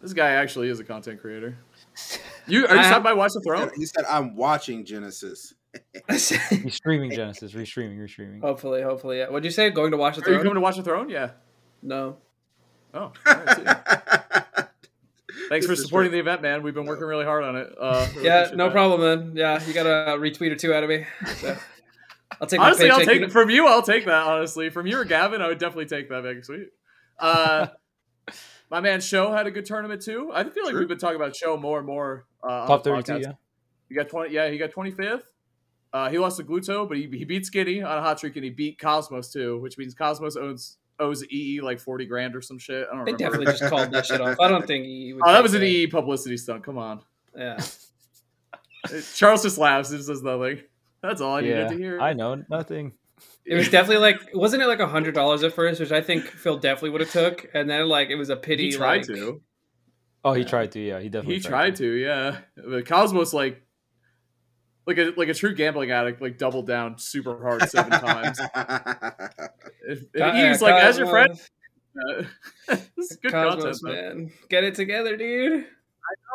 [0.00, 1.58] This guy actually is a content creator.
[2.48, 3.70] You are you I- stopped by Watch the Throne?
[3.76, 5.54] he said, "I'm watching Genesis."
[6.08, 8.40] He's streaming Genesis, restreaming, restreaming.
[8.40, 9.18] hopefully, hopefully.
[9.18, 9.28] Yeah.
[9.28, 9.68] What'd you say?
[9.70, 10.42] Going to watch the Are you throne?
[10.44, 11.08] coming to Watch the Throne?
[11.10, 11.30] Yeah.
[11.82, 12.16] no.
[12.94, 13.62] Oh, all right, see.
[15.50, 16.16] thanks for This is supporting true.
[16.16, 16.62] the event, man.
[16.62, 17.70] We've been working really hard on it.
[17.78, 18.72] Uh, Yeah, no that.
[18.72, 19.36] problem, man.
[19.36, 21.04] Yeah, you got a retweet or two out of me.
[21.36, 21.54] So,
[22.40, 23.66] I'll take Honestly, my I'll take from you.
[23.66, 24.26] I'll take that.
[24.26, 26.22] Honestly, from you or Gavin, I would definitely take that.
[26.22, 26.68] Big sweet.
[27.18, 27.66] Uh,
[28.70, 30.30] my man Show had a good tournament too.
[30.32, 30.80] I feel like True.
[30.80, 32.26] we've been talking about Show more and more.
[32.42, 33.22] Uh, on Top the thirty-two, podcast.
[33.22, 33.32] yeah.
[33.88, 34.34] He got twenty.
[34.34, 35.32] Yeah, he got twenty fifth.
[35.92, 38.44] Uh, he lost to Gluto, but he, he beat Skinny on a hot streak, and
[38.44, 42.58] he beat Cosmos too, which means Cosmos owns owes EE like forty grand or some
[42.58, 42.86] shit.
[42.86, 43.18] I don't remember.
[43.18, 43.44] They remember.
[43.46, 44.36] definitely just called that shit off.
[44.40, 45.22] I don't think he would.
[45.24, 46.62] Oh, that was an EE publicity stunt.
[46.64, 47.00] Come on,
[47.36, 47.58] Yeah.
[49.14, 50.60] Charles just laughs and says nothing.
[51.02, 52.00] That's all I needed to hear.
[52.00, 52.92] I know nothing.
[53.44, 56.24] It was definitely like, wasn't it like a hundred dollars at first, which I think
[56.24, 58.66] Phil definitely would have took, and then like it was a pity.
[58.70, 59.40] he tried like, to.
[60.24, 60.48] Oh, he Yeah.
[60.48, 60.80] tried to.
[60.80, 61.34] Yeah, he definitely.
[61.36, 62.38] He tried to, yeah.
[62.56, 63.62] But Cosmos like
[64.86, 68.38] like a like a true gambling addict, like doubled down super hard seven times.
[68.40, 72.26] If, if Co- he's yeah, like as your friend, Cosmos-
[72.68, 73.94] uh, this is good content, Cosmos, man.
[73.94, 75.66] man, get it together, dude.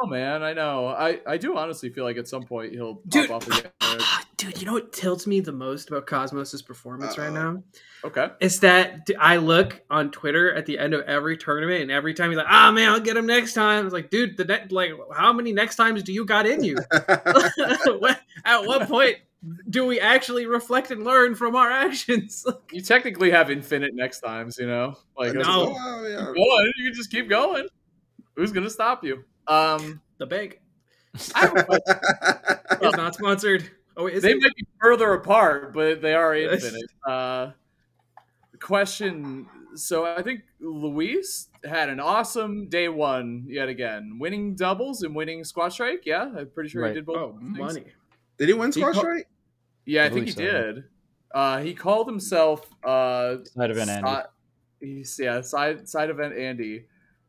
[0.02, 0.88] Oh man, I know.
[0.88, 3.32] I I do honestly feel like at some point he'll pop Dude.
[3.32, 3.72] off again.
[4.38, 7.52] Dude, you know what tilts me the most about Cosmos's performance right Uh-oh.
[7.54, 7.64] now?
[8.04, 8.28] Okay.
[8.42, 12.30] Is that I look on Twitter at the end of every tournament, and every time
[12.30, 14.92] he's like, "Ah, man, I'll get him next time." It's like, dude, the ne- like,
[15.16, 16.78] how many next times do you got in you?
[18.46, 19.18] At what point
[19.70, 22.46] do we actually reflect and learn from our actions?
[22.72, 24.96] You technically have infinite next times, you know?
[25.18, 25.74] Like that's- No.
[25.78, 26.18] Oh, yeah.
[26.34, 27.68] Go on, you can just keep going.
[28.36, 29.24] Who's gonna stop you?
[29.48, 30.60] Um the bank
[31.36, 32.90] I don't know.
[32.90, 33.70] is not sponsored.
[33.96, 34.42] Oh, wait, is they it?
[34.42, 36.90] might be further apart, but they are infinite.
[37.08, 37.52] Uh,
[38.60, 39.48] question.
[39.76, 45.44] So I think Luis had an awesome day one yet again, winning doubles and winning
[45.44, 46.04] squad strike.
[46.06, 46.90] Yeah, I'm pretty sure Right.
[46.90, 47.18] he did both.
[47.18, 47.58] Oh, things.
[47.58, 47.84] money.
[48.38, 49.26] Did he win squash call- right?
[49.86, 50.42] Yeah, I, I think he so.
[50.42, 50.84] did.
[51.34, 54.10] Uh, he called himself uh, Side event Andy.
[54.10, 56.86] si- He's yeah, side side event Andy.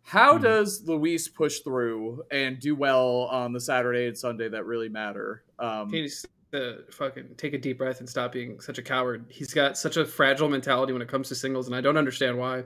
[0.07, 0.43] How Mhm.
[0.43, 5.43] does Luis push through and do well on the Saturday and Sunday that really matter?
[5.59, 9.25] Um, He needs to fucking take a deep breath and stop being such a coward.
[9.29, 12.39] He's got such a fragile mentality when it comes to singles, and I don't understand
[12.39, 12.65] why.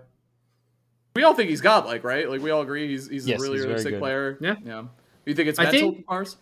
[1.16, 2.28] we all think he's godlike, right?
[2.30, 3.98] Like we all agree he's he's Yes, a really he's really sick good.
[3.98, 4.38] player.
[4.40, 4.54] Yeah.
[4.64, 4.84] yeah.
[5.26, 6.36] You think it's I mental, think- Marss?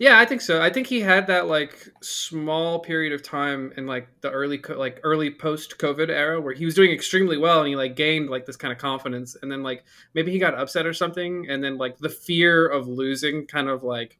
[0.00, 0.62] Yeah, I think so.
[0.62, 4.78] I think he had that like small period of time in like the early co-
[4.78, 8.30] like early post COVID era where he was doing extremely well and he like gained
[8.30, 9.84] like this kind of confidence and then like
[10.14, 13.82] maybe he got upset or something and then like the fear of losing kind of
[13.82, 14.18] like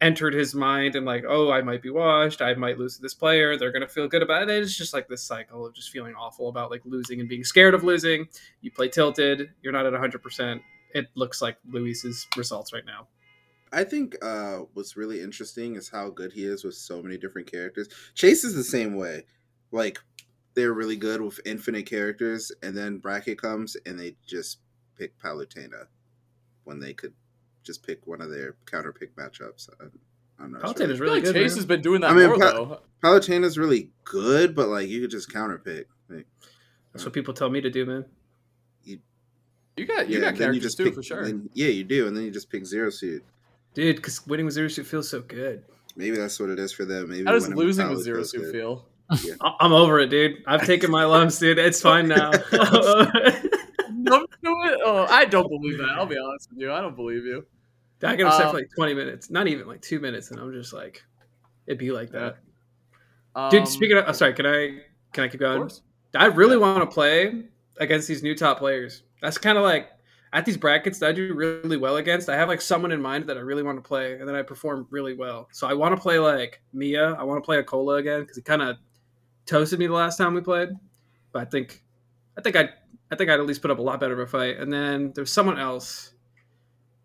[0.00, 3.56] entered his mind and like, oh, I might be washed, I might lose this player,
[3.56, 4.62] they're gonna feel good about it.
[4.62, 7.74] It's just like this cycle of just feeling awful about like losing and being scared
[7.74, 8.28] of losing.
[8.62, 10.62] You play tilted, you're not at hundred percent.
[10.94, 13.08] It looks like Luis's results right now.
[13.72, 17.50] I think uh, what's really interesting is how good he is with so many different
[17.50, 17.88] characters.
[18.14, 19.24] Chase is the same way.
[19.70, 19.98] Like
[20.54, 24.58] they're really good with infinite characters, and then bracket comes and they just
[24.96, 25.86] pick Palutena
[26.64, 27.12] when they could
[27.62, 29.68] just pick one of their counter pick matchups.
[29.80, 29.92] I'm,
[30.40, 30.90] I'm not Palutena sure.
[30.90, 31.34] is really like good.
[31.34, 31.58] Chase man.
[31.58, 32.80] has been doing that I mean, more Pa- though.
[33.02, 35.86] Palutena's really good, but like you could just counter pick.
[36.08, 36.26] Like,
[36.92, 38.04] That's what people tell me to do, man.
[39.78, 41.24] You got you yeah, got then you characters just too pick, for sure.
[41.24, 43.24] then- yeah, you do, and then you just pick zero suit.
[43.74, 45.64] Dude, because winning with zero suit feels so good.
[45.96, 47.10] Maybe that's what it is for them.
[47.10, 48.52] Maybe How does losing with zero suit good.
[48.52, 48.86] feel?
[49.10, 50.42] I- I'm over it, dude.
[50.46, 51.58] I've taken my lumps, dude.
[51.58, 52.30] It's fine now.
[53.90, 54.54] No, no,
[54.84, 55.88] oh, I don't believe that.
[55.90, 56.72] I'll be honest with you.
[56.72, 57.44] I don't believe you.
[58.02, 60.52] I get upset Um, for like 20 minutes, not even like two minutes, and I'm
[60.52, 61.02] just like,
[61.66, 62.36] it'd be like that.
[63.34, 64.78] Um, Dude, speaking of, oh, sorry, can I
[65.12, 65.68] can I keep going?
[66.14, 67.44] I really want to play
[67.78, 69.02] against these new top players.
[69.20, 69.88] That's kind of like
[70.32, 72.28] at these brackets that I do really well against.
[72.28, 74.42] I have like someone in mind that I really want to play, and then I
[74.42, 75.48] perform really well.
[75.52, 77.12] So I want to play like Miya.
[77.18, 78.76] I want to play acola again because he kind of
[79.46, 80.68] toasted me the last time we played.
[81.32, 81.82] But I think,
[82.36, 82.68] I think I,
[83.10, 84.58] I think I'd at least put up a lot better of a fight.
[84.58, 86.12] And then there's someone else.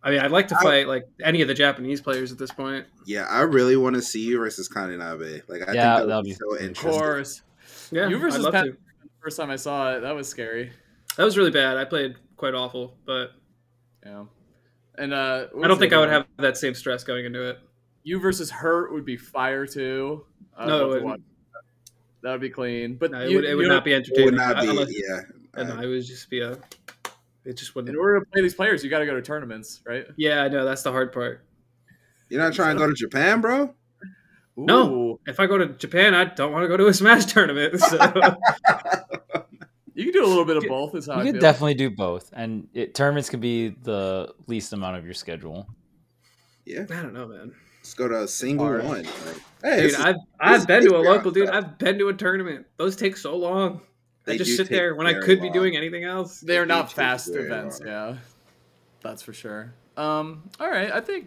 [0.05, 2.51] I mean, I'd like to I- fight like any of the Japanese players at this
[2.51, 2.85] point.
[3.05, 5.43] Yeah, I really want to see you versus Kaninabe.
[5.47, 6.99] Like, I Yeah, think that would be be so Of interesting.
[7.01, 7.41] course.
[7.91, 8.77] Yeah, You I'd versus love Pat- to.
[9.21, 10.73] First time I saw it, that was scary.
[11.15, 11.77] That was really bad.
[11.77, 13.31] I played quite awful, but
[14.05, 14.25] Yeah.
[14.97, 16.13] And uh, I don't think I would one?
[16.13, 17.57] have that same stress going into it.
[18.03, 20.25] you versus Hurt would be fire too.
[20.57, 21.05] I'd No, it wouldn't.
[21.05, 21.19] watch
[21.53, 21.61] that.
[22.23, 22.95] That would be clean.
[22.97, 24.25] But No, it you- would, it would not be It entertaining.
[24.25, 24.67] would not be.
[24.69, 25.21] Unless- yeah,
[25.55, 26.57] and Uh, it would just be a.
[27.45, 27.89] It just wouldn't.
[27.95, 30.05] In order to play these players, you got to go to tournaments, right?
[30.17, 31.45] Yeah, I know that's the hard part.
[32.29, 33.73] you're not trying to go to Japan, bro.
[34.57, 35.19] No.
[35.25, 37.79] If I go to Japan, I don't want to go to a Smash tournament.
[37.79, 37.97] So
[40.05, 40.95] You can do a little bit of both.
[40.95, 41.41] Is how You I could feel.
[41.41, 45.67] definitely do both, and it, tournaments can be the least amount of your schedule.
[46.65, 47.53] Yeah, I don't know, man.
[47.79, 48.83] let's go to a single Hard.
[48.85, 49.03] one.
[49.03, 51.47] Like, hey, Dude, is- I've this I've been to a local dude.
[51.47, 51.63] stuff.
[51.63, 52.65] I've been to a tournament.
[52.77, 53.81] Those take so long.
[54.25, 56.39] They I just sit there when I very could be doing anything else.
[56.39, 57.87] They are not fast events, long.
[57.89, 58.15] yeah.
[59.01, 59.73] That's for sure.
[59.97, 61.25] Um, all right, I think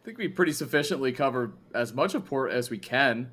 [0.00, 3.30] I think we pretty sufficiently covered as much of port as we can.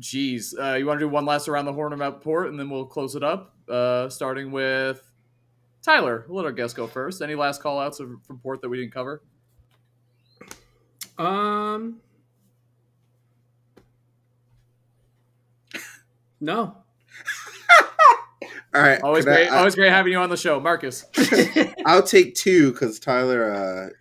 [0.00, 2.70] Jeez, uh, you want to do one last around the horn about port, and then
[2.70, 3.54] we'll close it up.
[3.68, 5.02] Uh, starting with
[5.82, 6.24] Tyler.
[6.28, 7.22] We'll let our guest go first.
[7.22, 9.22] Any last call outs of, from port that we didn't cover?
[11.18, 12.00] Um.
[16.40, 16.76] No.
[18.74, 21.04] All right, Always can I- great, I, always great having you on the show, Marcus.
[21.86, 23.52] I'll take two because Tyler.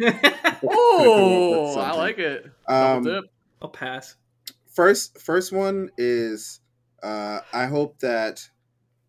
[0.02, 0.10] Uh,
[0.64, 2.50] Oh, I like it.
[2.70, 3.26] Uh, um, dip.
[3.62, 4.16] I'll pass.
[4.74, 6.60] First, first one is.
[7.04, 8.48] Uh, I hope that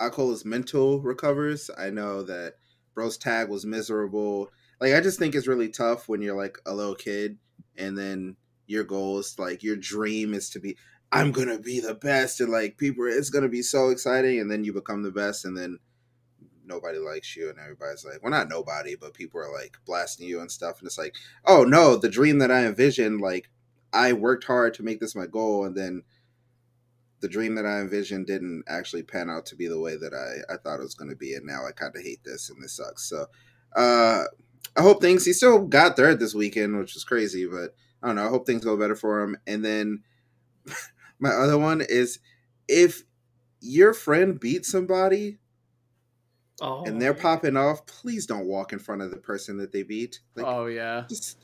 [0.00, 1.70] acola's mental recovers.
[1.76, 2.54] I know that
[2.94, 4.50] Bro's tag was miserable.
[4.80, 7.36] Like, I just think it's really tough when you're like a little kid
[7.76, 8.36] and then
[8.66, 10.76] your goal is like your dream is to be
[11.10, 14.64] I'm gonna be the best and like people it's gonna be so exciting and then
[14.64, 15.78] you become the best and then
[16.64, 20.40] nobody likes you and everybody's like well not nobody but people are like blasting you
[20.40, 23.50] and stuff and it's like oh no the dream that I envisioned like
[23.93, 26.03] I worked hard to make this my goal and then
[27.20, 30.53] the dream that I envisioned didn't actually pan out to be the way that I,
[30.53, 31.34] I thought it was going to be.
[31.34, 33.09] And now I kind of hate this and this sucks.
[33.09, 33.26] So
[33.76, 34.24] uh,
[34.76, 38.16] I hope things, he still got third this weekend, which is crazy, but I don't
[38.16, 38.26] know.
[38.26, 39.36] I hope things go better for him.
[39.47, 40.03] And then
[41.20, 42.18] my other one is
[42.66, 43.05] if
[43.61, 45.38] your friend beats somebody
[46.61, 46.84] Oh.
[46.84, 50.20] and they're popping off, please don't walk in front of the person that they beat.
[50.36, 51.05] Like, oh yeah.
[51.09, 51.41] just,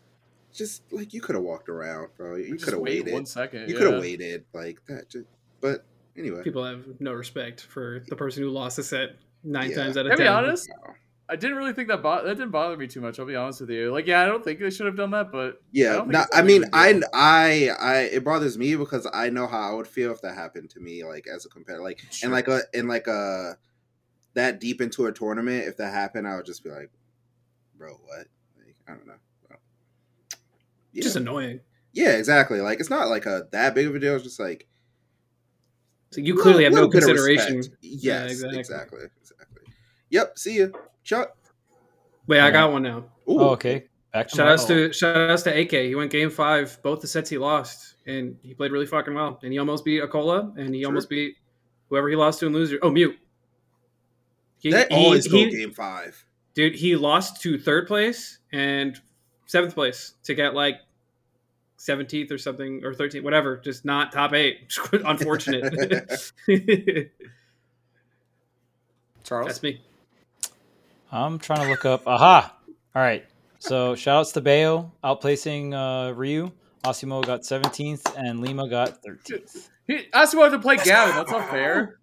[0.58, 2.36] just like you could have walked around, bro.
[2.36, 3.14] You could have wait waited.
[3.14, 3.68] one second.
[3.68, 3.80] You yeah.
[3.80, 5.08] could have waited like that.
[5.08, 5.24] Just,
[5.60, 5.86] but
[6.16, 9.76] anyway, People have no respect for the person who lost a set nine Yeah.
[9.76, 10.24] times out of To ten.
[10.24, 10.68] be honest,
[11.30, 13.18] I didn't really think that bo- that didn't bother me too much.
[13.20, 13.92] I'll be honest with you.
[13.92, 15.92] Like, yeah, I don't think they should have done that, but yeah.
[15.92, 17.02] don't No, I mean, big of a I, deal.
[17.12, 20.70] I, I, it bothers me because I know how I would feel if that happened
[20.70, 22.26] to me, like as a competitor, like Sure.
[22.26, 23.56] and like a, in like a
[24.34, 25.66] that deep into a tournament.
[25.68, 26.90] If that happened, I would just be like,
[27.76, 28.26] bro, what?
[28.58, 29.14] Like, I don't know.
[30.98, 31.02] Well, yeah.
[31.04, 31.60] Just annoying.
[31.92, 32.60] yeah, exactly.
[32.60, 34.14] Like it's not like a that big of a deal.
[34.14, 34.66] It's just like
[36.10, 37.56] So you clearly have no little bit of consideration.
[37.58, 37.76] respect.
[37.82, 38.58] Yes, exactly.
[38.58, 38.98] exactly.
[39.20, 39.62] exactly,
[40.10, 40.38] Yep.
[40.38, 40.72] See you,
[41.04, 41.36] Chuck.
[42.26, 42.98] Wait, I got one now.
[43.28, 43.40] Ooh.
[43.40, 43.84] Oh, okay.
[44.12, 44.52] Back to Shout Mark.
[44.54, 44.92] outs to oh.
[44.92, 45.70] shout outs to AK.
[45.70, 49.38] He went game five, both the sets he lost, and he played really fucking well.
[49.42, 50.88] And he almost beat acola, and he Sure.
[50.88, 51.36] almost beat
[51.88, 52.78] whoever he lost to in loser.
[52.82, 53.16] Oh, mute.
[54.60, 56.24] He, They he- always go he- game five.
[56.54, 56.74] dude.
[56.74, 58.98] He lost to third place and
[59.46, 60.76] seventh place to get like
[61.78, 63.56] seventeenth or something or thirteenth, whatever.
[63.56, 64.70] Just not top eight.
[64.92, 65.72] Unfortunate.
[69.24, 69.46] Charles.
[69.48, 69.80] That's me.
[71.10, 72.06] I'm trying to look up.
[72.06, 72.54] Aha!
[72.94, 73.24] All right.
[73.58, 76.50] So shout outs to Bayo outplacing uh, Ryu.
[76.84, 79.68] Asimo got 17th and Lima got 13th.
[79.86, 81.16] He, Asimo had to play Gavin.
[81.16, 81.98] That's not fair.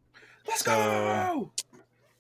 [0.48, 1.52] Let's So- go.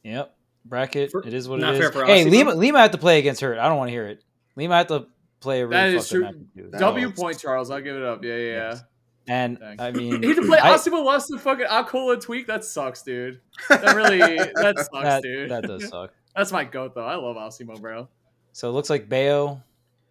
[0.03, 0.35] Yep.
[0.63, 1.11] Bracket.
[1.11, 1.63] For- it is what it is.
[1.63, 1.93] not it fair is.
[1.93, 3.59] for Hey, Lima Lima had to play against her.
[3.59, 4.23] I don't want to hear it.
[4.55, 5.07] Lima had to
[5.39, 6.25] play a really That is true.
[6.25, 6.69] up match too.
[6.71, 7.69] That- W was- point, Charles.
[7.71, 8.23] I'll give it up.
[8.23, 8.69] Yeah, yeah, yeah.
[8.71, 8.83] Yes.
[9.27, 9.79] And Dang.
[9.81, 12.47] I mean, He had to play I- Asimo lost to fucking acola tweak.
[12.47, 13.41] That sucks, dude.
[13.69, 14.19] That really
[14.55, 15.49] that sucks, that, dude.
[15.51, 16.13] that does suck.
[16.35, 17.05] That's my goat though.
[17.05, 18.07] I love Asimo, bro.
[18.51, 19.61] So it looks like Bayo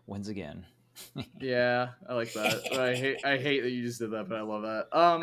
[0.06, 0.66] wins again.
[1.40, 2.72] Yeah, I like that.
[2.78, 4.86] I hate I hate that you just did that, but I love that.
[4.96, 5.22] Um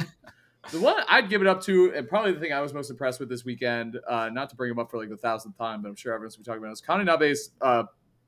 [0.72, 3.20] the one I'd give it up to, and probably the thing I was most impressed
[3.20, 5.90] with this weekend, uh, not to bring him up for like the thousandth time, but
[5.90, 7.84] I'm sure everyone's been talking about is Kaninabe's uh,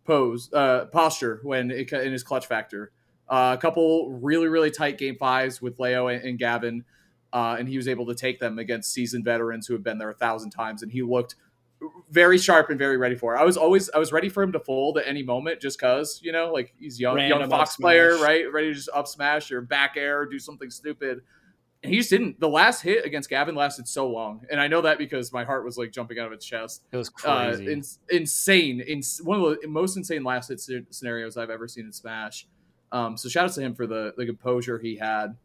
[0.05, 2.91] pose, uh, posture when it, in his clutch factor.
[3.27, 6.83] Uh, a couple really, really tight game fives with Leo and, and Gavin,
[7.31, 10.09] uh, and he was able to take them against seasoned veterans who have been there
[10.09, 11.35] a thousand times, and he looked
[12.09, 13.39] very sharp and very ready for it.
[13.39, 16.19] I was always I was ready for him to fold at any moment just cause,
[16.23, 18.51] you know, like he's young Random young Fox player, right?
[18.51, 21.21] Ready to just up smash or back air or do something stupid.
[21.83, 22.39] And he just didn't.
[22.39, 24.45] The last hit against Gavin lasted so long.
[24.49, 26.83] And I know that because my heart was like jumping out of its chest.
[26.93, 27.71] It was Uh, crazy.
[27.73, 28.79] in, insane.
[28.81, 30.61] In, one of the most insane last hit
[30.93, 32.47] scenarios I've ever seen in Smash.
[32.93, 35.35] Um, so shout out to him for the, the composure he had.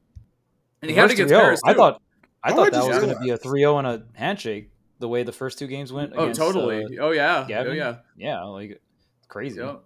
[0.80, 1.70] And he had it Reverse against 3-0.
[1.70, 2.02] I thought
[2.44, 4.70] I Why thought that was going to be a 3-0 and a handshake.
[5.00, 6.12] The way the first two games went.
[6.16, 6.84] Oh, against, totally.
[6.98, 7.44] uh, oh, yeah.
[7.48, 7.72] Gavin?
[7.72, 7.96] Oh, yeah.
[8.16, 8.80] yeah, like
[9.28, 9.58] crazy.
[9.58, 9.76] Yeah.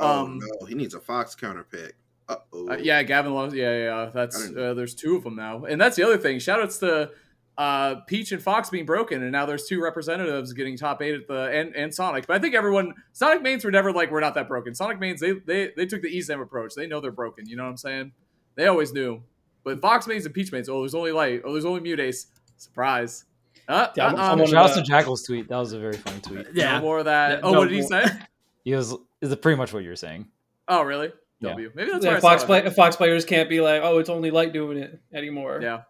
[0.00, 1.94] Oh Um, no, he needs a Fox counter pick.
[2.30, 2.68] Uh-oh.
[2.70, 3.54] Uh, yeah, Gavin loves.
[3.54, 4.10] Yeah, yeah, yeah.
[4.12, 6.38] That's uh, there's two of them now, and that's the other thing.
[6.38, 7.10] Shout outs to
[7.58, 11.26] uh, Peach and Fox being broken, and now there's two representatives getting top eight at
[11.26, 12.26] the and, and Sonic.
[12.26, 14.74] But I think everyone Sonic mains were never like we're not that broken.
[14.74, 16.74] Sonic mains they they they took the ESM approach.
[16.74, 17.46] They know they're broken.
[17.48, 18.12] You know what I'm saying?
[18.54, 19.22] They always knew.
[19.64, 20.68] But Fox mains and Peach mains.
[20.68, 21.42] Oh, there's only light.
[21.44, 22.26] Oh, there's only MuteAce.
[22.56, 23.24] Surprise.
[23.68, 24.08] Uh, Yeah.
[24.08, 25.48] I'm Shout out to Jakal's tweet.
[25.48, 26.46] That was a very funny tweet.
[26.54, 26.78] Yeah.
[26.78, 27.30] No more of that.
[27.30, 28.04] Yeah, oh, no what did he say?
[28.64, 30.28] He was is pretty much what you're saying.
[30.68, 31.10] Oh, really?
[31.40, 31.50] Yeah.
[31.50, 31.70] W.
[31.74, 32.68] Maybe that's Yeah, where I Fox play.
[32.70, 35.60] Fox players can't be like, oh, it's only light doing it anymore.
[35.62, 35.82] Yeah.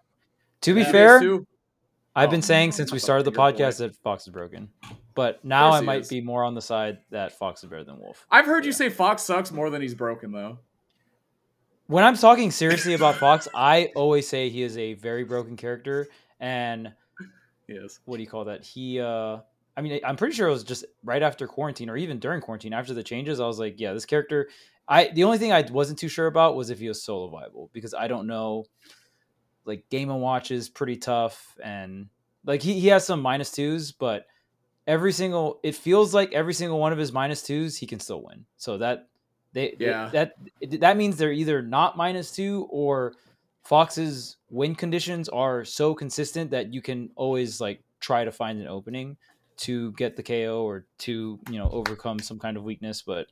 [0.62, 1.46] To be Yeah, fair, Too.
[2.14, 3.56] I've Oh, been saying since we started the bigger point.
[3.58, 4.68] podcast that Fox is broken,
[5.14, 6.08] but now I might is.
[6.08, 8.26] be more on the side that Fox is better than Wolf.
[8.30, 10.58] I've heard you say Fox sucks more than he's broken though.
[11.86, 16.08] When I'm talking seriously about Fox, I always say he is a very broken character,
[16.38, 16.92] and
[17.66, 17.98] Yes.
[18.04, 18.64] what do you call that?
[18.64, 19.38] He, uh,
[19.76, 22.72] I mean, I'm pretty sure it was just right after quarantine or even during quarantine,
[22.72, 23.40] after the changes.
[23.40, 24.48] I was like, yeah, this character.
[24.90, 27.70] I the only thing I wasn't too sure about was if he was solo viable
[27.72, 28.64] because I don't know.
[29.64, 32.08] Like Game and Watch is pretty tough, and
[32.44, 34.26] like he he has some minus twos, but
[34.86, 38.22] every single it feels like every single one of his minus twos he can still
[38.22, 38.44] win.
[38.56, 39.08] So that
[39.52, 40.08] they they- Yeah.
[40.12, 40.34] that
[40.80, 43.14] that means they're either not minus two or
[43.62, 48.66] Fox's win conditions are so consistent that you can always like try to find an
[48.66, 49.16] opening
[49.58, 53.02] to get the KO or to you know overcome some kind of weakness.
[53.02, 53.26] But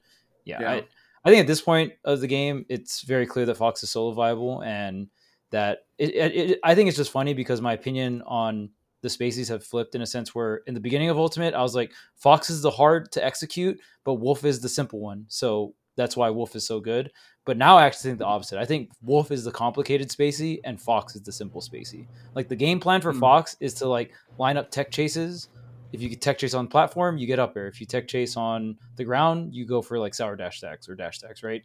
[0.44, 0.70] yeah, Yeah.
[0.72, 0.84] I,
[1.24, 4.12] I think at this point of the game, it's very clear that Fox is solo
[4.12, 5.08] viable and
[5.50, 8.70] that it, it, it- I think it's just funny because my opinion on
[9.02, 11.74] the spacies have flipped in a sense where in the beginning of Ultimate, I was
[11.74, 15.24] like, Fox is the hard to execute, but Wolf is the simple one.
[15.28, 17.10] So that's why Wolf is so good.
[17.44, 18.58] But now I actually think the opposite.
[18.58, 22.06] I think Wolf is the complicated spacey and Fox is the simple spacey.
[22.34, 23.20] Like the game plan for Hmm.
[23.20, 25.48] Fox is to like line up tech chases.
[25.92, 27.66] If you get tech chase on platform, you get up air.
[27.66, 30.94] If you tech chase on the ground, you go for like sour dash stacks or
[30.94, 31.62] dash stacks, right?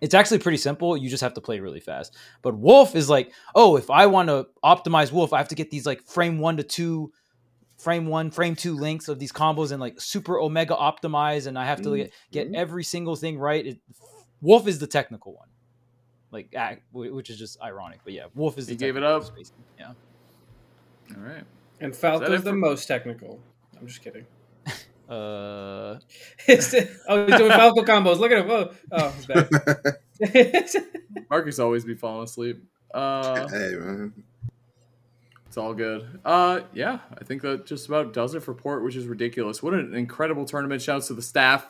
[0.00, 0.96] It's actually pretty simple.
[0.96, 2.16] You just have to play really fast.
[2.42, 5.70] But Wolf is like, oh, if I want to optimize Wolf, I have to get
[5.70, 7.12] these like frame one to two,
[7.78, 11.64] frame one, frame two links of these combos and like super omega optimize, and I
[11.66, 12.56] have to get, get Mhm.
[12.56, 13.64] every single thing right.
[13.66, 13.78] It,
[14.40, 15.48] Wolf is the technical one,
[16.32, 16.52] like
[16.92, 18.00] which is just ironic.
[18.04, 19.22] But yeah, Wolf is the He gave it up.
[19.24, 19.52] space.
[19.78, 19.92] Yeah,
[21.16, 21.44] All right.
[21.82, 23.40] And Falco's that the for- most technical.
[23.78, 24.24] I'm just kidding.
[25.08, 25.12] uh,
[25.98, 25.98] oh,
[26.46, 28.18] he's doing Falco combos.
[28.18, 28.50] Look at him.
[28.50, 29.50] Oh, oh he's back.
[31.28, 32.62] Marcus always be falling asleep.
[32.94, 34.12] Uh, hey man.
[35.46, 36.20] it's all good.
[36.24, 39.62] Uh, yeah, I think that just about does it for Port, which is ridiculous.
[39.62, 40.80] What an incredible tournament!
[40.80, 41.68] Shouts to the staff,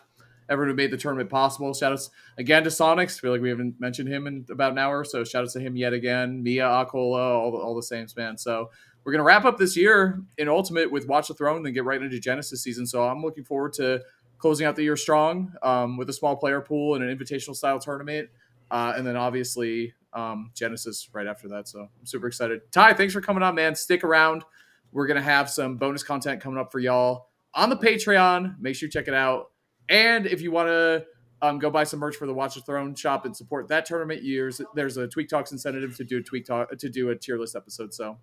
[0.51, 1.71] everyone who made the tournament possible.
[1.71, 3.19] Shoutouts again to Sonix.
[3.19, 5.93] feel like we haven't mentioned him in about an hour, so shoutouts to him yet
[5.93, 6.43] again.
[6.43, 8.37] Miya, acola, all the, all the same man.
[8.37, 8.71] So
[9.05, 11.85] we're going to wrap up this year in Ultimate with Watch the Throne, then get
[11.85, 12.87] right into Genesis season.
[12.87, 14.03] So I'm looking forward to
[14.39, 17.79] closing out the year strong um, with a small player pool and an invitational style
[17.79, 18.29] tournament.
[18.71, 21.69] Uh, and then obviously um, Genesis right after that.
[21.69, 22.61] So I'm super excited.
[22.73, 23.75] Ty, thanks for coming on, man.
[23.75, 24.45] Stick around.
[24.93, 28.61] We're going to have some bonus content coming up for y'all on the Patreon.
[28.61, 29.51] Make sure you check it out.
[29.89, 31.07] And if you want to
[31.41, 34.23] um, go buy some merch for the Watch the Throne shop and support that tournament,
[34.23, 37.39] years there's a Tweek Talks incentive to do a Tweek Talk to do a tier
[37.39, 37.93] list episode.
[37.93, 38.17] So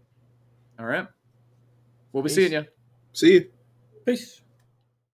[0.79, 1.07] all right.
[2.13, 2.35] We'll be Peace.
[2.35, 2.65] seeing you.
[3.13, 3.51] See you.
[4.05, 4.41] Peace.